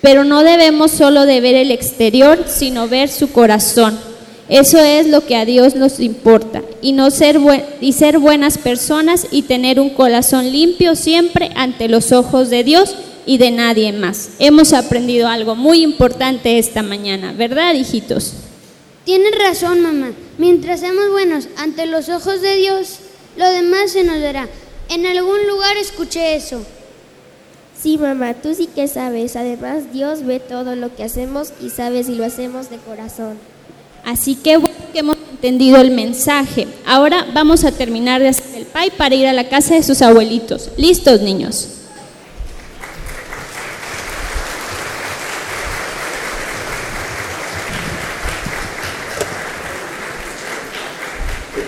Pero 0.00 0.22
no 0.22 0.44
debemos 0.44 0.92
solo 0.92 1.26
de 1.26 1.40
ver 1.40 1.56
el 1.56 1.72
exterior, 1.72 2.44
sino 2.46 2.86
ver 2.86 3.08
su 3.08 3.32
corazón. 3.32 3.98
Eso 4.48 4.78
es 4.78 5.08
lo 5.08 5.26
que 5.26 5.34
a 5.34 5.44
Dios 5.44 5.74
nos 5.74 5.98
importa. 5.98 6.62
Y, 6.80 6.92
no 6.92 7.10
ser, 7.10 7.40
y 7.80 7.92
ser 7.92 8.20
buenas 8.20 8.58
personas 8.58 9.26
y 9.32 9.42
tener 9.42 9.80
un 9.80 9.90
corazón 9.90 10.52
limpio 10.52 10.94
siempre 10.94 11.50
ante 11.56 11.88
los 11.88 12.12
ojos 12.12 12.50
de 12.50 12.62
Dios 12.62 12.94
y 13.26 13.38
de 13.38 13.50
nadie 13.50 13.92
más. 13.92 14.30
Hemos 14.38 14.72
aprendido 14.72 15.28
algo 15.28 15.56
muy 15.56 15.82
importante 15.82 16.58
esta 16.58 16.82
mañana, 16.82 17.32
¿verdad, 17.32 17.74
hijitos? 17.74 18.32
Tienes 19.04 19.36
razón, 19.38 19.82
mamá. 19.82 20.12
Mientras 20.38 20.80
seamos 20.80 21.10
buenos 21.10 21.48
ante 21.56 21.86
los 21.86 22.08
ojos 22.08 22.40
de 22.40 22.56
Dios, 22.56 23.00
lo 23.36 23.48
demás 23.50 23.92
se 23.92 24.04
nos 24.04 24.20
dará. 24.20 24.48
En 24.88 25.04
algún 25.06 25.46
lugar 25.46 25.76
escuché 25.76 26.36
eso. 26.36 26.64
Sí, 27.80 27.98
mamá, 27.98 28.34
tú 28.34 28.54
sí 28.54 28.68
que 28.72 28.88
sabes. 28.88 29.36
Además, 29.36 29.92
Dios 29.92 30.24
ve 30.24 30.40
todo 30.40 30.76
lo 30.76 30.94
que 30.94 31.04
hacemos 31.04 31.52
y 31.60 31.70
sabe 31.70 32.04
si 32.04 32.14
lo 32.14 32.24
hacemos 32.24 32.70
de 32.70 32.78
corazón. 32.78 33.38
Así 34.04 34.36
que 34.36 34.56
bueno 34.56 34.74
que 34.92 35.00
hemos 35.00 35.16
entendido 35.32 35.80
el 35.80 35.90
mensaje. 35.90 36.68
Ahora 36.86 37.26
vamos 37.34 37.64
a 37.64 37.72
terminar 37.72 38.22
de 38.22 38.28
hacer 38.28 38.56
el 38.56 38.66
pay 38.66 38.90
para 38.90 39.14
ir 39.14 39.26
a 39.26 39.32
la 39.32 39.48
casa 39.48 39.74
de 39.74 39.82
sus 39.82 40.00
abuelitos. 40.00 40.70
¿Listos, 40.76 41.20
niños? 41.20 41.68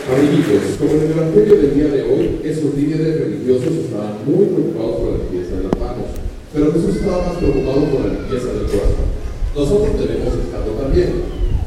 Amiguitos, 0.08 0.80
como 0.80 0.92
en 0.92 1.02
el 1.04 1.12
Evangelio 1.12 1.54
del 1.60 1.74
día 1.74 1.88
de 1.92 2.02
hoy, 2.02 2.40
esos 2.42 2.72
líderes 2.72 3.20
religiosos 3.20 3.84
estaban 3.84 4.24
muy 4.24 4.46
preocupados 4.48 4.96
por 4.96 5.12
la 5.12 5.18
limpieza 5.20 5.60
de 5.60 5.68
las 5.68 5.76
manos, 5.76 6.08
pero 6.48 6.72
Jesús 6.72 6.96
estaba 6.96 7.28
más 7.28 7.36
preocupado 7.36 7.84
por 7.92 8.00
la 8.08 8.16
limpieza 8.16 8.48
del 8.56 8.72
corazón. 8.72 9.04
Nosotros 9.52 10.00
debemos 10.00 10.32
estarlo 10.32 10.72
también. 10.80 11.12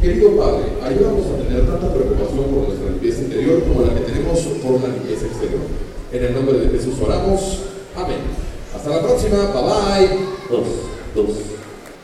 Querido 0.01 0.33
Padre, 0.41 0.73
ayúdanos 0.81 1.25
a 1.29 1.37
tener 1.37 1.69
tanta 1.69 1.93
preocupación 1.93 2.45
por 2.49 2.65
nuestra 2.65 2.89
limpieza 2.89 3.21
interior 3.21 3.61
como 3.61 3.85
la 3.85 3.93
que 3.93 4.09
tenemos 4.09 4.39
por 4.41 4.73
la 4.81 4.89
limpieza 4.89 5.25
exterior. 5.29 5.61
En 6.09 6.23
el 6.25 6.33
nombre 6.33 6.59
de 6.65 6.67
Jesús 6.73 6.95
oramos. 6.97 7.69
Amén. 7.93 8.25
Hasta 8.73 8.89
la 8.89 9.01
próxima. 9.05 9.37
Bye 9.53 9.69
bye. 9.69 10.17
Dos, 10.49 10.67
dos. 11.13 11.37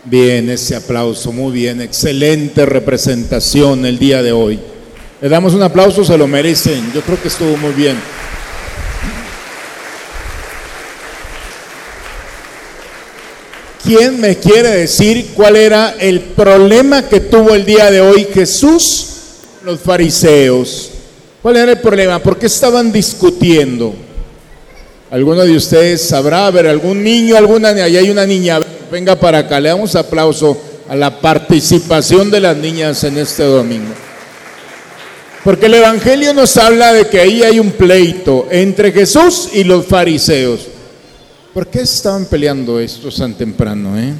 Bien, 0.05 0.51
ese 0.51 0.75
aplauso, 0.75 1.31
muy 1.31 1.51
bien, 1.51 1.81
excelente 1.81 2.63
representación 2.67 3.87
el 3.87 3.97
día 3.97 4.21
de 4.21 4.31
hoy. 4.31 4.76
Le 5.19 5.29
damos 5.29 5.55
un 5.55 5.63
aplauso, 5.63 6.03
se 6.03 6.17
lo 6.17 6.27
merecen. 6.27 6.91
Yo 6.93 7.01
creo 7.01 7.19
que 7.19 7.27
estuvo 7.27 7.57
muy 7.57 7.73
bien. 7.73 7.97
¿Quién 13.83 14.19
me 14.19 14.35
quiere 14.35 14.69
decir 14.69 15.31
cuál 15.33 15.55
era 15.55 15.95
el 15.99 16.19
problema 16.19 17.07
que 17.07 17.21
tuvo 17.21 17.55
el 17.55 17.65
día 17.65 17.89
de 17.89 18.01
hoy 18.01 18.27
Jesús? 18.31 19.07
Los 19.63 19.79
fariseos. 19.79 20.91
¿Cuál 21.41 21.57
era 21.57 21.71
el 21.71 21.79
problema? 21.79 22.19
¿Por 22.19 22.37
qué 22.37 22.45
estaban 22.45 22.91
discutiendo? 22.91 23.95
¿Alguno 25.09 25.45
de 25.45 25.55
ustedes 25.55 26.05
sabrá? 26.05 26.47
A 26.47 26.51
ver, 26.51 26.67
algún 26.67 27.01
niño, 27.01 27.37
alguna 27.37 27.69
ahí 27.69 27.95
hay 27.95 28.09
una 28.09 28.25
niña, 28.25 28.59
venga 28.91 29.15
para 29.15 29.39
acá, 29.39 29.59
le 29.59 29.69
damos 29.69 29.95
aplauso 29.95 30.57
a 30.89 30.95
la 30.95 31.21
participación 31.21 32.29
de 32.29 32.41
las 32.41 32.57
niñas 32.57 33.03
en 33.05 33.17
este 33.17 33.43
domingo. 33.43 34.06
Porque 35.47 35.67
el 35.67 35.75
Evangelio 35.75 36.33
nos 36.33 36.57
habla 36.57 36.91
de 36.91 37.07
que 37.07 37.21
ahí 37.21 37.41
hay 37.41 37.57
un 37.57 37.71
pleito 37.71 38.49
entre 38.51 38.91
Jesús 38.91 39.51
y 39.53 39.63
los 39.63 39.85
fariseos. 39.85 40.67
¿Por 41.53 41.67
qué 41.67 41.83
estaban 41.83 42.25
peleando 42.25 42.81
estos 42.81 43.15
tan 43.15 43.33
temprano? 43.33 43.97
Eh? 43.97 44.11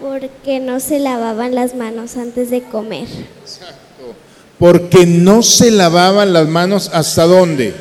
Porque 0.00 0.58
no 0.58 0.80
se 0.80 0.98
lavaban 0.98 1.54
las 1.54 1.76
manos 1.76 2.16
antes 2.16 2.50
de 2.50 2.64
comer. 2.64 3.06
Exacto. 3.42 4.16
Porque 4.58 5.06
no 5.06 5.40
se 5.44 5.70
lavaban 5.70 6.32
las 6.32 6.48
manos 6.48 6.90
hasta 6.92 7.22
dónde? 7.22 7.72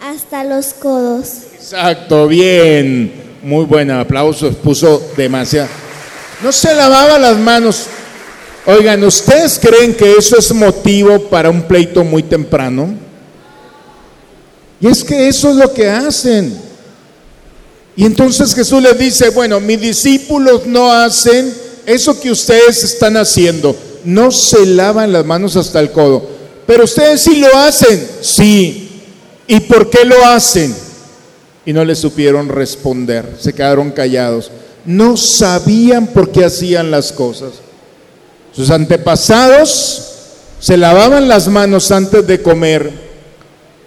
Hasta 0.00 0.42
los 0.42 0.74
codos. 0.74 1.28
Exacto, 1.54 2.26
bien. 2.26 3.36
Muy 3.40 3.66
buen 3.66 3.88
aplauso, 3.92 4.50
puso 4.50 5.00
demasiado. 5.16 5.68
No 6.42 6.50
se 6.50 6.74
lavaban 6.74 7.22
las 7.22 7.38
manos 7.38 7.86
Oigan, 8.66 9.04
¿ustedes 9.04 9.58
creen 9.60 9.94
que 9.94 10.14
eso 10.16 10.38
es 10.38 10.52
motivo 10.54 11.18
para 11.28 11.50
un 11.50 11.62
pleito 11.62 12.02
muy 12.02 12.22
temprano? 12.22 12.94
Y 14.80 14.86
es 14.86 15.04
que 15.04 15.28
eso 15.28 15.50
es 15.50 15.56
lo 15.56 15.72
que 15.72 15.88
hacen. 15.90 16.58
Y 17.96 18.06
entonces 18.06 18.54
Jesús 18.54 18.82
les 18.82 18.98
dice, 18.98 19.28
bueno, 19.30 19.60
mis 19.60 19.80
discípulos 19.80 20.66
no 20.66 20.90
hacen 20.90 21.54
eso 21.84 22.18
que 22.18 22.30
ustedes 22.30 22.82
están 22.82 23.16
haciendo. 23.18 23.76
No 24.04 24.30
se 24.30 24.64
lavan 24.64 25.12
las 25.12 25.26
manos 25.26 25.56
hasta 25.56 25.80
el 25.80 25.90
codo. 25.90 26.26
Pero 26.66 26.84
ustedes 26.84 27.22
sí 27.22 27.36
lo 27.36 27.54
hacen. 27.56 28.08
Sí. 28.22 29.02
¿Y 29.46 29.60
por 29.60 29.90
qué 29.90 30.06
lo 30.06 30.24
hacen? 30.24 30.74
Y 31.66 31.72
no 31.74 31.84
les 31.84 31.98
supieron 31.98 32.48
responder. 32.48 33.36
Se 33.38 33.52
quedaron 33.52 33.90
callados. 33.90 34.50
No 34.86 35.16
sabían 35.18 36.06
por 36.06 36.30
qué 36.30 36.46
hacían 36.46 36.90
las 36.90 37.12
cosas. 37.12 37.52
Sus 38.54 38.70
antepasados 38.70 40.10
se 40.60 40.76
lavaban 40.76 41.28
las 41.28 41.48
manos 41.48 41.90
antes 41.90 42.26
de 42.26 42.40
comer 42.40 43.04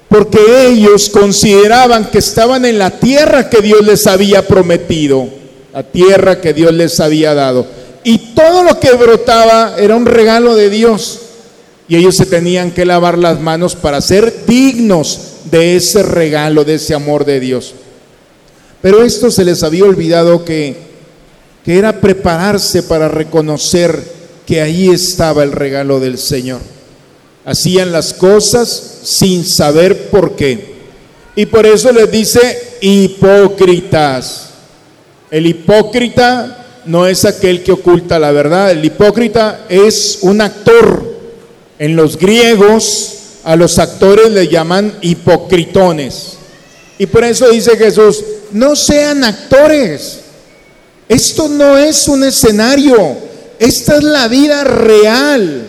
porque 0.09 0.67
ellos 0.67 1.09
consideraban 1.09 2.05
que 2.09 2.19
estaban 2.19 2.65
en 2.65 2.79
la 2.79 2.91
tierra 2.91 3.49
que 3.49 3.61
Dios 3.61 3.85
les 3.85 4.07
había 4.07 4.47
prometido, 4.47 5.27
la 5.73 5.83
tierra 5.83 6.39
que 6.39 6.53
Dios 6.53 6.73
les 6.73 6.99
había 6.99 7.33
dado. 7.33 7.67
Y 8.03 8.33
todo 8.33 8.63
lo 8.63 8.79
que 8.79 8.93
brotaba 8.93 9.75
era 9.77 9.95
un 9.95 10.05
regalo 10.05 10.55
de 10.55 10.69
Dios. 10.69 11.19
Y 11.89 11.97
ellos 11.97 12.15
se 12.15 12.25
tenían 12.25 12.71
que 12.71 12.85
lavar 12.85 13.17
las 13.17 13.39
manos 13.39 13.75
para 13.75 14.01
ser 14.01 14.45
dignos 14.45 15.19
de 15.51 15.75
ese 15.75 16.03
regalo, 16.03 16.63
de 16.63 16.75
ese 16.75 16.93
amor 16.93 17.25
de 17.25 17.39
Dios. 17.39 17.73
Pero 18.81 19.03
esto 19.03 19.29
se 19.29 19.43
les 19.43 19.63
había 19.63 19.83
olvidado 19.83 20.45
que, 20.45 20.75
que 21.65 21.77
era 21.77 21.99
prepararse 21.99 22.83
para 22.83 23.09
reconocer 23.09 24.16
que 24.47 24.61
ahí 24.61 24.89
estaba 24.89 25.43
el 25.43 25.51
regalo 25.51 25.99
del 25.99 26.17
Señor. 26.17 26.61
Hacían 27.45 27.91
las 27.91 28.13
cosas 28.13 28.99
sin 29.03 29.45
saber 29.45 30.09
por 30.09 30.35
qué. 30.35 30.77
Y 31.35 31.45
por 31.45 31.65
eso 31.65 31.91
les 31.91 32.09
dice 32.09 32.77
hipócritas. 32.81 34.45
El 35.29 35.45
hipócrita 35.45 36.65
no 36.85 37.05
es 37.05 37.25
aquel 37.25 37.61
que 37.61 37.73
oculta 37.73 38.17
la 38.17 38.31
verdad. 38.31 38.71
El 38.71 38.83
hipócrita 38.83 39.65
es 39.67 40.19
un 40.21 40.39
actor. 40.39 41.17
En 41.77 41.95
los 41.95 42.17
griegos 42.17 43.13
a 43.43 43.55
los 43.55 43.77
actores 43.79 44.31
le 44.31 44.47
llaman 44.47 44.97
hipocritones. 45.01 46.37
Y 46.97 47.05
por 47.05 47.23
eso 47.23 47.49
dice 47.49 47.77
Jesús, 47.77 48.23
no 48.51 48.75
sean 48.75 49.23
actores. 49.25 50.19
Esto 51.07 51.49
no 51.49 51.77
es 51.77 52.07
un 52.07 52.23
escenario. 52.23 53.26
Esta 53.59 53.97
es 53.97 54.03
la 54.03 54.27
vida 54.27 54.63
real. 54.63 55.67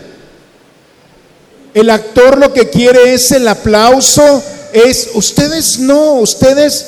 El 1.73 1.89
actor 1.89 2.37
lo 2.37 2.53
que 2.53 2.69
quiere 2.69 3.13
es 3.13 3.31
el 3.31 3.47
aplauso, 3.47 4.43
es 4.73 5.11
ustedes 5.13 5.79
no, 5.79 6.15
ustedes 6.15 6.85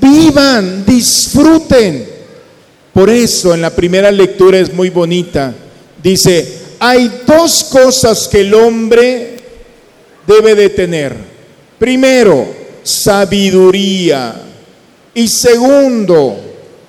vivan, 0.00 0.84
disfruten. 0.84 2.08
Por 2.92 3.08
eso 3.08 3.54
en 3.54 3.62
la 3.62 3.70
primera 3.70 4.10
lectura 4.10 4.58
es 4.58 4.72
muy 4.72 4.90
bonita. 4.90 5.54
Dice, 6.02 6.60
hay 6.78 7.22
dos 7.26 7.64
cosas 7.64 8.28
que 8.28 8.40
el 8.40 8.52
hombre 8.54 9.36
debe 10.26 10.54
de 10.54 10.68
tener. 10.70 11.14
Primero, 11.78 12.46
sabiduría. 12.82 14.34
Y 15.14 15.28
segundo, 15.28 16.36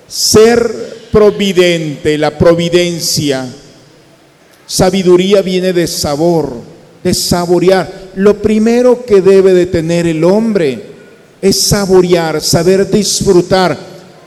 ser 0.08 0.83
providente, 1.14 2.18
la 2.18 2.36
providencia. 2.36 3.46
Sabiduría 4.66 5.42
viene 5.42 5.72
de 5.72 5.86
sabor. 5.86 6.74
de 7.04 7.14
saborear. 7.14 8.10
Lo 8.16 8.40
primero 8.42 9.04
que 9.04 9.20
debe 9.20 9.52
de 9.52 9.66
tener 9.66 10.06
el 10.06 10.24
hombre 10.24 10.82
es 11.42 11.68
saborear, 11.68 12.40
saber 12.40 12.90
disfrutar, 12.90 13.76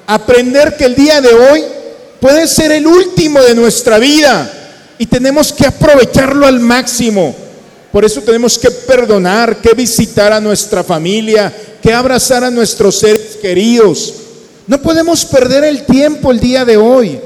aprender 0.06 0.78
que 0.78 0.86
el 0.86 0.94
día 0.94 1.20
de 1.20 1.34
hoy 1.34 1.64
puede 2.22 2.48
ser 2.48 2.72
el 2.72 2.86
último 2.86 3.42
de 3.42 3.56
nuestra 3.56 3.98
vida 3.98 4.50
y 5.00 5.08
tenemos 5.08 5.52
que 5.52 5.66
aprovecharlo 5.66 6.46
al 6.46 6.60
máximo. 6.60 7.36
Por 7.92 8.06
eso 8.06 8.22
tenemos 8.22 8.60
que 8.60 8.70
perdonar, 8.70 9.58
que 9.58 9.74
visitar 9.74 10.32
a 10.32 10.40
nuestra 10.40 10.84
familia, 10.84 11.52
que 11.82 11.92
abrazar 11.92 12.44
a 12.44 12.52
nuestros 12.52 13.00
seres 13.00 13.40
queridos. 13.42 14.27
No 14.68 14.82
podemos 14.82 15.24
perder 15.26 15.64
el 15.64 15.86
tiempo 15.86 16.32
el 16.32 16.42
día 16.42 16.66
de 16.66 16.76
hoy, 16.76 17.20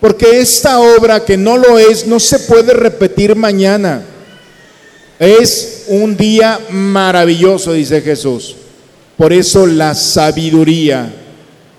porque 0.00 0.40
esta 0.40 0.78
obra 0.78 1.24
que 1.24 1.36
no 1.36 1.56
lo 1.56 1.76
es 1.76 2.06
no 2.06 2.20
se 2.20 2.38
puede 2.38 2.72
repetir 2.72 3.34
mañana. 3.34 4.02
Es 5.18 5.86
un 5.88 6.16
día 6.16 6.60
maravilloso, 6.70 7.72
dice 7.72 8.00
Jesús. 8.00 8.54
Por 9.16 9.32
eso 9.32 9.66
la 9.66 9.96
sabiduría. 9.96 11.12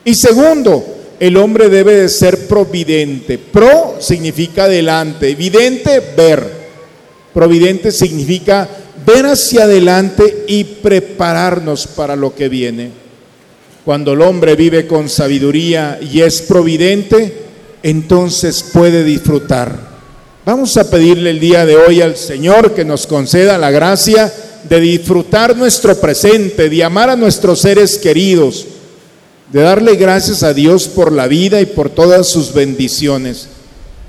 Y 0.03 0.13
segundo, 0.15 0.83
el 1.17 1.38
hombre 1.38 1.69
debe 1.69 1.95
de 1.95 2.09
ser 2.09 2.47
providente. 2.47 3.38
Pro 3.38 3.95
significa 3.99 4.67
delante, 4.67 5.33
vidente, 5.35 6.01
ver. 6.17 6.59
Providente 7.33 7.91
significa 7.91 8.67
ver 9.05 9.27
hacia 9.27 9.63
adelante 9.63 10.43
y 10.47 10.65
prepararnos 10.65 11.88
para 11.88 12.17
lo 12.17 12.35
que 12.35 12.49
viene. 12.49 13.09
Cuando 13.89 14.13
el 14.13 14.21
hombre 14.21 14.56
vive 14.56 14.86
con 14.86 15.10
sabiduría 15.10 15.99
y 15.99 16.21
es 16.21 16.43
providente, 16.43 17.41
entonces 17.82 18.63
puede 18.71 19.04
disfrutar. 19.04 19.80
Vamos 20.45 20.78
a 20.78 20.88
pedirle 20.88 21.32
el 21.32 21.39
día 21.39 21.65
de 21.65 21.75
hoy 21.75 21.99
al 21.99 22.15
Señor 22.15 22.75
que 22.75 22.86
nos 22.86 23.08
conceda 23.08 23.58
la 23.58 23.71
gracia 23.71 24.32
de 24.69 24.80
disfrutar 24.80 25.58
nuestro 25.58 25.99
presente, 25.99 26.69
de 26.69 26.84
amar 26.84 27.10
a 27.10 27.15
nuestros 27.15 27.62
seres 27.62 27.97
queridos, 27.97 28.67
de 29.52 29.62
darle 29.62 29.95
gracias 29.95 30.43
a 30.43 30.54
Dios 30.54 30.88
por 30.88 31.12
la 31.12 31.25
vida 31.25 31.60
y 31.60 31.65
por 31.65 31.89
todas 31.89 32.30
sus 32.30 32.54
bendiciones, 32.54 33.47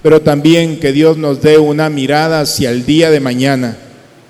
pero 0.03 0.21
también 0.21 0.79
que 0.79 0.93
Dios 0.93 1.16
nos 1.16 1.40
dé 1.40 1.57
una 1.57 1.88
mirada 1.88 2.43
hacia 2.43 2.71
el 2.71 2.85
día 2.85 3.11
de 3.11 3.21
mañana 3.21 3.79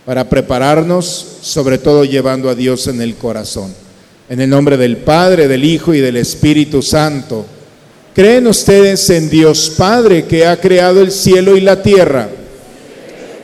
para 0.06 0.28
prepararnos, 0.28 1.26
sobre 1.42 1.78
todo 1.78 2.04
llevando 2.04 2.50
a 2.50 2.54
Dios 2.54 2.86
en 2.86 3.02
el 3.02 3.16
corazón. 3.16 3.79
En 4.30 4.40
el 4.40 4.48
nombre 4.48 4.76
del 4.76 4.98
Padre, 4.98 5.48
del 5.48 5.64
Hijo 5.64 5.92
y 5.92 5.98
del 5.98 6.16
Espíritu 6.16 6.82
Santo. 6.82 7.44
¿Creen 8.14 8.46
ustedes 8.46 9.10
en 9.10 9.28
Dios 9.28 9.72
Padre 9.76 10.24
que 10.24 10.46
ha 10.46 10.60
creado 10.60 11.00
el 11.00 11.10
cielo 11.10 11.56
y 11.56 11.60
la 11.60 11.82
tierra? 11.82 12.28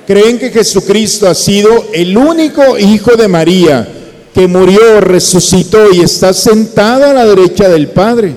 ¿Creen 0.06 0.38
que 0.38 0.50
Jesucristo 0.50 1.28
ha 1.28 1.34
sido 1.34 1.88
el 1.92 2.16
único 2.16 2.78
Hijo 2.78 3.16
de 3.16 3.26
María 3.26 3.88
que 4.32 4.46
murió, 4.46 5.00
resucitó 5.00 5.92
y 5.92 6.02
está 6.02 6.32
sentado 6.32 7.06
a 7.06 7.12
la 7.12 7.26
derecha 7.26 7.68
del 7.68 7.88
Padre? 7.88 8.36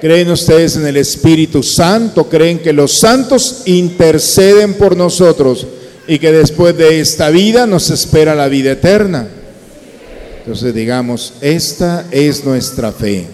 ¿Creen 0.00 0.30
ustedes 0.30 0.76
en 0.76 0.86
el 0.86 0.96
Espíritu 0.96 1.64
Santo? 1.64 2.28
¿Creen 2.28 2.60
que 2.60 2.72
los 2.72 3.00
santos 3.00 3.62
interceden 3.64 4.74
por 4.74 4.96
nosotros 4.96 5.66
y 6.06 6.20
que 6.20 6.30
después 6.30 6.76
de 6.76 7.00
esta 7.00 7.30
vida 7.30 7.66
nos 7.66 7.90
espera 7.90 8.36
la 8.36 8.46
vida 8.46 8.70
eterna? 8.70 9.41
Entonces 10.42 10.74
digamos, 10.74 11.34
esta 11.40 12.04
es 12.10 12.44
nuestra 12.44 12.90
fe. 12.90 13.26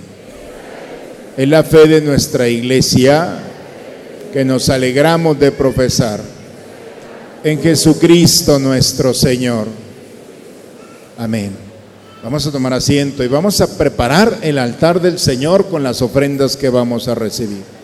Es 1.39 1.49
la 1.49 1.65
fe 1.65 1.89
de 1.89 2.03
nuestra 2.03 2.49
iglesia 2.49 3.39
que 4.31 4.45
nos 4.45 4.69
alegramos 4.69 5.39
de 5.41 5.51
profesar 5.51 6.21
en 7.43 7.63
Jesucristo 7.63 8.59
nuestro 8.59 9.15
Señor. 9.15 9.69
Amén. 11.17 11.53
Vamos 12.23 12.47
a 12.47 12.53
tomar 12.53 12.75
asiento 12.75 13.25
y 13.25 13.29
vamos 13.29 13.63
a 13.63 13.79
preparar 13.79 14.37
el 14.43 14.59
altar 14.59 15.01
del 15.01 15.19
Señor 15.19 15.69
con 15.69 15.83
las 15.83 16.03
ofrendas 16.03 16.59
que 16.59 16.69
vamos 16.69 17.09
a 17.09 17.15
recibir. 17.15 17.78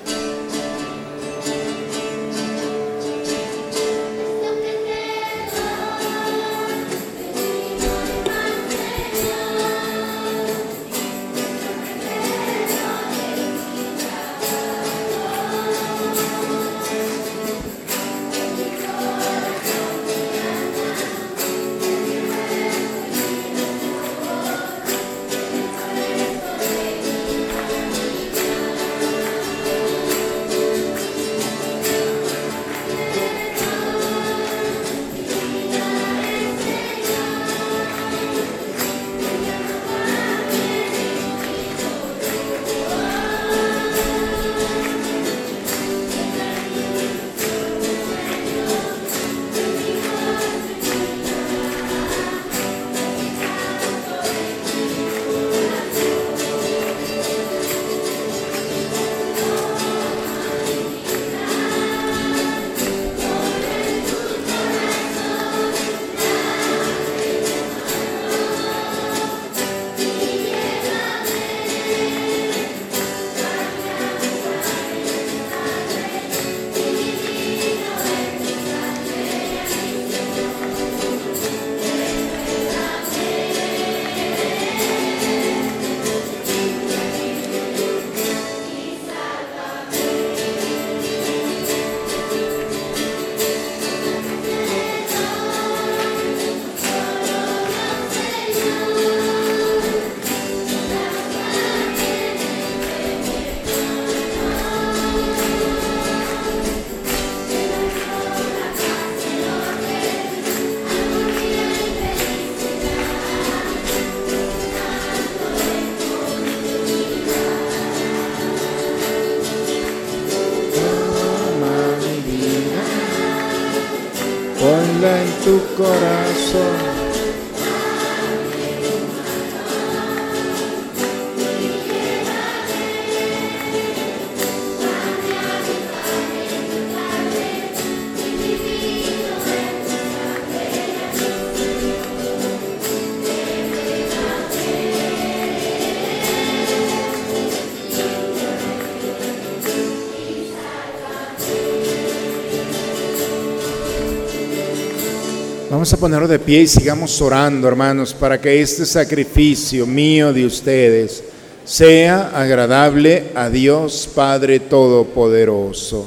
A 155.95 155.97
ponerlo 155.97 156.27
de 156.27 156.41
pie 156.41 156.63
y 156.63 156.67
sigamos 156.67 157.23
orando, 157.23 157.69
hermanos, 157.69 158.13
para 158.13 158.41
que 158.41 158.61
este 158.61 158.85
sacrificio 158.85 159.87
mío 159.87 160.33
de 160.33 160.45
ustedes 160.45 161.23
sea 161.65 162.31
agradable 162.35 163.31
a 163.37 163.49
Dios 163.49 164.11
Padre 164.13 164.59
Todopoderoso. 164.59 166.07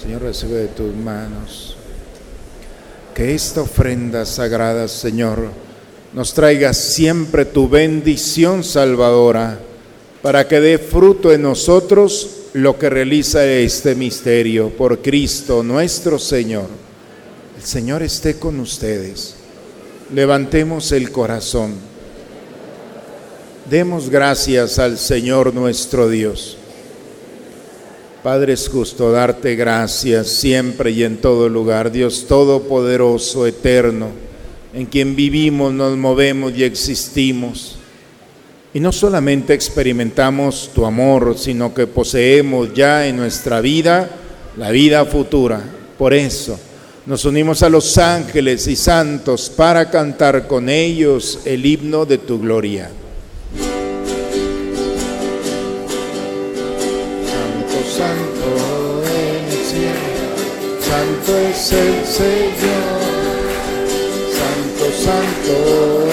Señor, 0.00 0.22
recibe 0.22 0.54
de 0.54 0.68
tus 0.68 0.94
manos 0.94 1.76
que 3.14 3.34
esta 3.34 3.60
ofrenda 3.60 4.24
sagrada, 4.24 4.88
Señor, 4.88 5.50
nos 6.14 6.32
traiga 6.32 6.72
siempre 6.72 7.44
tu 7.44 7.68
bendición 7.68 8.64
salvadora, 8.64 9.60
para 10.22 10.48
que 10.48 10.58
dé 10.58 10.78
fruto 10.78 11.32
en 11.32 11.42
nosotros 11.42 12.30
lo 12.54 12.78
que 12.78 12.88
realiza 12.88 13.44
este 13.44 13.94
misterio 13.94 14.70
por 14.70 15.02
Cristo 15.02 15.62
nuestro 15.62 16.18
Señor. 16.18 16.87
El 17.58 17.64
Señor 17.64 18.04
esté 18.04 18.38
con 18.38 18.60
ustedes. 18.60 19.34
Levantemos 20.14 20.92
el 20.92 21.10
corazón. 21.10 21.74
Demos 23.68 24.10
gracias 24.10 24.78
al 24.78 24.96
Señor 24.96 25.52
nuestro 25.52 26.08
Dios. 26.08 26.56
Padre, 28.22 28.52
es 28.52 28.68
justo 28.68 29.10
darte 29.10 29.56
gracias 29.56 30.28
siempre 30.28 30.92
y 30.92 31.02
en 31.02 31.16
todo 31.16 31.48
lugar, 31.48 31.90
Dios 31.90 32.26
Todopoderoso, 32.28 33.44
eterno, 33.44 34.10
en 34.72 34.86
quien 34.86 35.16
vivimos, 35.16 35.72
nos 35.72 35.96
movemos 35.96 36.52
y 36.56 36.62
existimos. 36.62 37.76
Y 38.72 38.78
no 38.78 38.92
solamente 38.92 39.52
experimentamos 39.52 40.70
tu 40.72 40.86
amor, 40.86 41.36
sino 41.36 41.74
que 41.74 41.88
poseemos 41.88 42.72
ya 42.72 43.08
en 43.08 43.16
nuestra 43.16 43.60
vida 43.60 44.08
la 44.56 44.70
vida 44.70 45.04
futura. 45.04 45.60
Por 45.98 46.14
eso 46.14 46.60
nos 47.08 47.24
unimos 47.24 47.62
a 47.62 47.70
los 47.70 47.96
ángeles 47.96 48.66
y 48.66 48.76
santos 48.76 49.48
para 49.48 49.90
cantar 49.90 50.46
con 50.46 50.68
ellos 50.68 51.40
el 51.46 51.64
himno 51.64 52.04
de 52.04 52.18
tu 52.18 52.38
gloria. 52.38 52.90
santo 60.82 61.38
es 61.38 61.72
el 61.72 62.04
Señor, 62.04 63.00
santo, 64.36 64.84
santo 65.02 66.07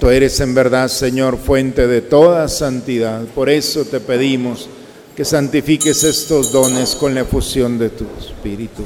Santo 0.00 0.12
eres 0.12 0.40
en 0.40 0.54
verdad, 0.54 0.88
Señor, 0.88 1.36
fuente 1.36 1.86
de 1.86 2.00
toda 2.00 2.48
santidad. 2.48 3.22
Por 3.34 3.50
eso 3.50 3.84
te 3.84 4.00
pedimos 4.00 4.66
que 5.14 5.26
santifiques 5.26 6.04
estos 6.04 6.52
dones 6.52 6.96
con 6.96 7.14
la 7.14 7.20
efusión 7.20 7.78
de 7.78 7.90
tu 7.90 8.06
Espíritu, 8.18 8.82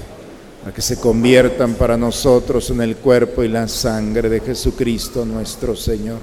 para 0.61 0.75
que 0.75 0.83
se 0.83 0.99
conviertan 0.99 1.75
para 1.75 1.97
nosotros 1.97 2.69
en 2.71 2.81
el 2.81 2.97
cuerpo 2.97 3.45
y 3.45 3.49
la 3.49 3.69
sangre 3.69 4.29
de 4.29 4.41
Jesucristo 4.41 5.25
nuestro 5.25 5.77
Señor, 5.77 6.19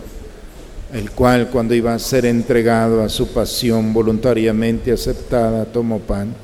el 0.91 1.12
cual 1.12 1.49
cuando 1.49 1.73
iba 1.73 1.93
a 1.93 1.99
ser 1.99 2.25
entregado 2.25 3.01
a 3.01 3.08
su 3.08 3.30
pasión 3.30 3.93
voluntariamente 3.93 4.91
aceptada, 4.91 5.63
tomó 5.63 5.99
pan 5.99 6.36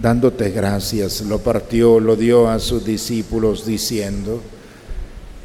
dándote 0.00 0.52
gracias, 0.52 1.20
lo 1.20 1.38
partió, 1.38 2.00
lo 2.00 2.16
dio 2.16 2.48
a 2.48 2.58
sus 2.60 2.82
discípulos 2.86 3.66
diciendo, 3.66 4.40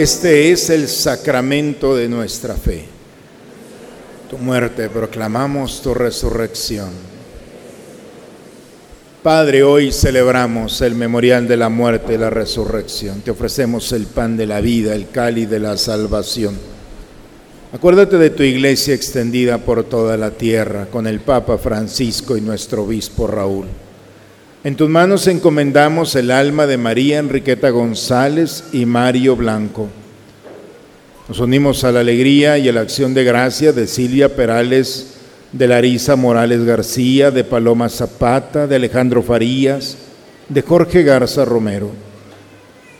Este 0.00 0.50
es 0.50 0.70
el 0.70 0.88
sacramento 0.88 1.94
de 1.94 2.08
nuestra 2.08 2.54
fe. 2.54 2.86
Tu 4.30 4.38
muerte 4.38 4.88
proclamamos 4.88 5.82
tu 5.82 5.92
resurrección. 5.92 6.88
Padre, 9.22 9.62
hoy 9.62 9.92
celebramos 9.92 10.80
el 10.80 10.94
memorial 10.94 11.46
de 11.46 11.58
la 11.58 11.68
muerte 11.68 12.14
y 12.14 12.16
la 12.16 12.30
resurrección. 12.30 13.20
Te 13.20 13.30
ofrecemos 13.30 13.92
el 13.92 14.06
pan 14.06 14.38
de 14.38 14.46
la 14.46 14.62
vida, 14.62 14.94
el 14.94 15.10
cáliz 15.10 15.50
de 15.50 15.58
la 15.58 15.76
salvación. 15.76 16.56
Acuérdate 17.70 18.16
de 18.16 18.30
tu 18.30 18.42
iglesia 18.42 18.94
extendida 18.94 19.58
por 19.58 19.84
toda 19.84 20.16
la 20.16 20.30
tierra, 20.30 20.86
con 20.86 21.06
el 21.06 21.20
Papa 21.20 21.58
Francisco 21.58 22.38
y 22.38 22.40
nuestro 22.40 22.84
obispo 22.84 23.26
Raúl. 23.26 23.66
En 24.62 24.76
tus 24.76 24.90
manos 24.90 25.26
encomendamos 25.26 26.14
el 26.16 26.30
alma 26.30 26.66
de 26.66 26.76
María 26.76 27.18
Enriqueta 27.18 27.70
González 27.70 28.64
y 28.72 28.84
Mario 28.84 29.34
Blanco. 29.34 29.88
Nos 31.28 31.40
unimos 31.40 31.82
a 31.82 31.92
la 31.92 32.00
alegría 32.00 32.58
y 32.58 32.68
a 32.68 32.72
la 32.74 32.82
acción 32.82 33.14
de 33.14 33.24
gracia 33.24 33.72
de 33.72 33.86
Silvia 33.86 34.36
Perales, 34.36 35.14
de 35.50 35.66
Larisa 35.66 36.14
Morales 36.14 36.62
García, 36.66 37.30
de 37.30 37.42
Paloma 37.42 37.88
Zapata, 37.88 38.66
de 38.66 38.76
Alejandro 38.76 39.22
Farías, 39.22 39.96
de 40.50 40.60
Jorge 40.60 41.04
Garza 41.04 41.46
Romero. 41.46 41.90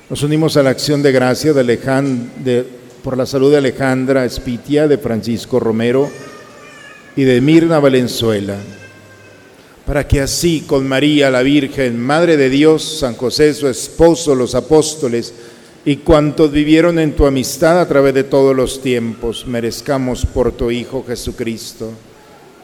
Nos 0.09 0.23
unimos 0.23 0.57
a 0.57 0.63
la 0.63 0.71
acción 0.71 1.03
de 1.03 1.13
gracia 1.13 1.53
de 1.53 2.67
por 3.05 3.19
la 3.19 3.27
salud 3.27 3.51
de 3.51 3.59
Alejandra 3.59 4.25
Espitia, 4.25 4.89
de 4.89 4.97
Francisco 4.97 5.61
Romero 5.61 6.09
y 7.17 7.25
de 7.25 7.43
Mirna 7.43 7.81
Valenzuela 7.81 8.57
para 9.87 10.07
que 10.07 10.21
así 10.21 10.65
con 10.67 10.87
María 10.87 11.31
la 11.31 11.43
Virgen, 11.43 12.01
Madre 12.01 12.37
de 12.37 12.51
Dios, 12.51 12.99
San 13.01 13.15
José 13.15 13.55
su 13.55 13.69
esposo, 13.69 14.35
los 14.35 14.55
apóstoles 14.55 15.35
y 15.85 15.97
cuantos 15.97 16.53
vivieron 16.53 16.99
en 16.99 17.17
tu 17.17 17.27
amistad 17.27 17.81
a 17.81 17.89
través 17.89 18.15
de 18.15 18.25
todos 18.25 18.55
los 18.55 18.83
tiempos, 18.83 19.47
merezcamos 19.47 20.27
por 20.27 20.53
tu 20.53 20.71
Hijo 20.71 21.05
Jesucristo 21.07 21.93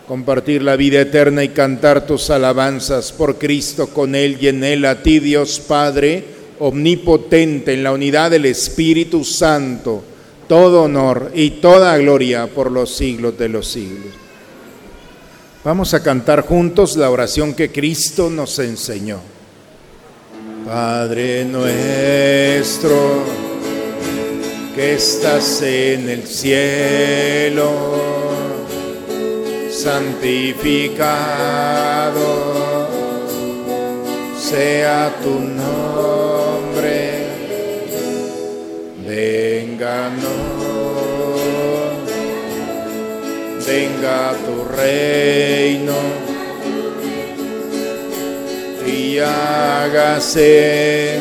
compartir 0.06 0.62
la 0.62 0.76
vida 0.76 1.00
eterna 1.00 1.42
y 1.42 1.48
cantar 1.48 2.06
tus 2.06 2.30
alabanzas 2.30 3.12
por 3.12 3.36
Cristo 3.36 3.88
con 3.88 4.14
Él 4.14 4.38
y 4.40 4.48
en 4.48 4.62
Él, 4.62 4.84
a 4.84 5.02
ti 5.02 5.18
Dios 5.18 5.60
Padre, 5.60 6.24
omnipotente 6.60 7.74
en 7.74 7.82
la 7.82 7.92
unidad 7.92 8.30
del 8.30 8.46
Espíritu 8.46 9.24
Santo, 9.24 10.02
todo 10.48 10.84
honor 10.84 11.32
y 11.34 11.50
toda 11.50 11.98
gloria 11.98 12.46
por 12.46 12.70
los 12.70 12.94
siglos 12.94 13.36
de 13.36 13.48
los 13.48 13.66
siglos. 13.66 14.25
Vamos 15.66 15.94
a 15.94 16.00
cantar 16.00 16.46
juntos 16.46 16.96
la 16.96 17.10
oración 17.10 17.52
que 17.52 17.72
Cristo 17.72 18.30
nos 18.30 18.56
enseñó. 18.60 19.18
Padre 20.64 21.44
nuestro, 21.44 22.94
que 24.76 24.94
estás 24.94 25.62
en 25.62 26.08
el 26.08 26.22
cielo, 26.22 27.68
santificado 29.72 31.26
sea 34.38 35.18
tu 35.20 35.40
nombre, 35.40 37.26
venga, 39.04 40.10
venga 43.66 44.32
tu 44.44 44.64
reino 44.76 45.98
y 48.86 49.18
hágase 49.18 51.18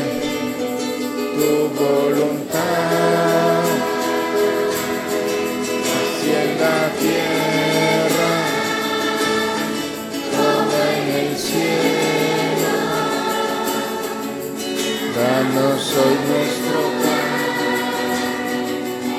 tu 1.35 1.53
voluntad, 1.83 3.63
así 5.97 6.29
en 6.43 6.51
la 6.61 6.81
tierra 7.01 8.33
como 10.35 10.75
en 10.93 11.05
el 11.21 11.31
cielo. 11.37 12.73
Danos 15.17 15.83
hoy 15.97 16.17
nuestro 16.29 16.79
pan 17.01 17.33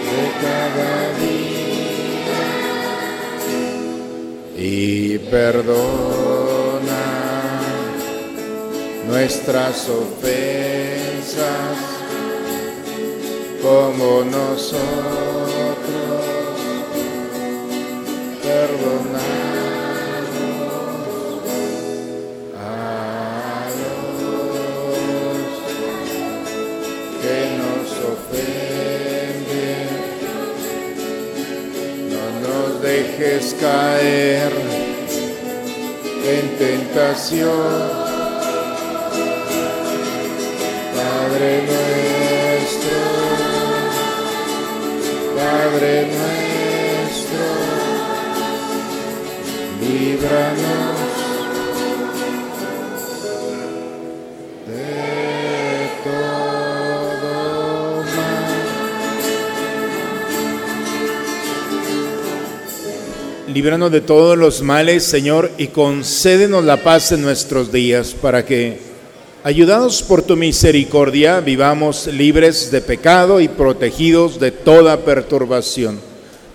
de 0.07 0.23
cada 0.43 0.93
día 1.19 1.36
y 4.69 5.19
perdona 5.19 5.71
nuestras 9.07 9.89
ofensas 9.89 11.39
como 13.63 14.25
nosotros. 14.25 14.83
Perdonamos 18.43 19.46
caer 33.61 34.53
en 36.25 36.59
tentación. 36.59 37.96
Líbranos 63.67 63.91
de 63.91 64.01
todos 64.01 64.39
los 64.39 64.63
males, 64.63 65.03
Señor, 65.03 65.51
y 65.59 65.67
concédenos 65.67 66.65
la 66.65 66.85
paz 66.85 67.11
en 67.11 67.21
nuestros 67.21 67.73
días 67.73 68.15
para 68.15 68.45
que 68.45 68.79
Ayudados 69.43 70.05
por 70.05 70.23
tu 70.23 70.37
misericordia, 70.37 71.41
vivamos 71.41 72.07
libres 72.07 72.71
de 72.71 72.81
pecado 72.81 73.41
y 73.41 73.49
protegidos 73.49 74.39
de 74.39 74.53
toda 74.53 75.05
perturbación, 75.05 75.99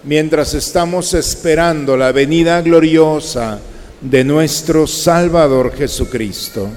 mientras 0.05 0.53
estamos 0.53 1.13
esperando 1.13 1.97
la 1.97 2.13
venida 2.13 2.61
gloriosa 2.61 3.59
de 3.99 4.23
nuestro 4.23 4.87
Salvador 4.87 5.73
Jesucristo. 5.75 6.69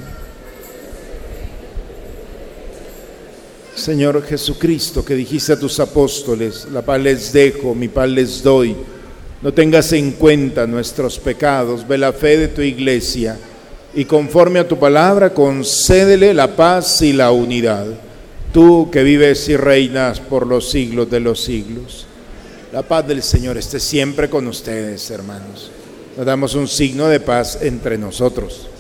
Señor 3.76 4.20
Jesucristo, 4.24 5.04
que 5.04 5.14
dijiste 5.14 5.52
a 5.52 5.60
tus 5.60 5.78
apóstoles, 5.78 6.66
la 6.72 6.82
paz 6.82 7.00
les 7.00 7.32
dejo, 7.32 7.72
mi 7.76 7.86
paz 7.86 8.08
les 8.08 8.42
doy, 8.42 8.74
no 9.44 9.52
tengas 9.52 9.92
en 9.92 10.12
cuenta 10.12 10.66
nuestros 10.66 11.18
pecados, 11.18 11.86
ve 11.86 11.98
la 11.98 12.14
fe 12.14 12.38
de 12.38 12.48
tu 12.48 12.62
iglesia 12.62 13.36
y 13.92 14.06
conforme 14.06 14.58
a 14.58 14.66
tu 14.66 14.78
palabra 14.78 15.34
concédele 15.34 16.32
la 16.32 16.56
paz 16.56 17.02
y 17.02 17.12
la 17.12 17.30
unidad. 17.30 17.84
Tú 18.54 18.88
que 18.90 19.02
vives 19.02 19.46
y 19.50 19.56
reinas 19.58 20.18
por 20.18 20.46
los 20.46 20.70
siglos 20.70 21.10
de 21.10 21.20
los 21.20 21.42
siglos. 21.42 22.06
La 22.72 22.84
paz 22.84 23.06
del 23.06 23.22
Señor 23.22 23.58
esté 23.58 23.80
siempre 23.80 24.30
con 24.30 24.46
ustedes, 24.46 25.10
hermanos. 25.10 25.70
Nos 26.16 26.24
damos 26.24 26.54
un 26.54 26.66
signo 26.66 27.08
de 27.08 27.20
paz 27.20 27.58
entre 27.60 27.98
nosotros. 27.98 28.70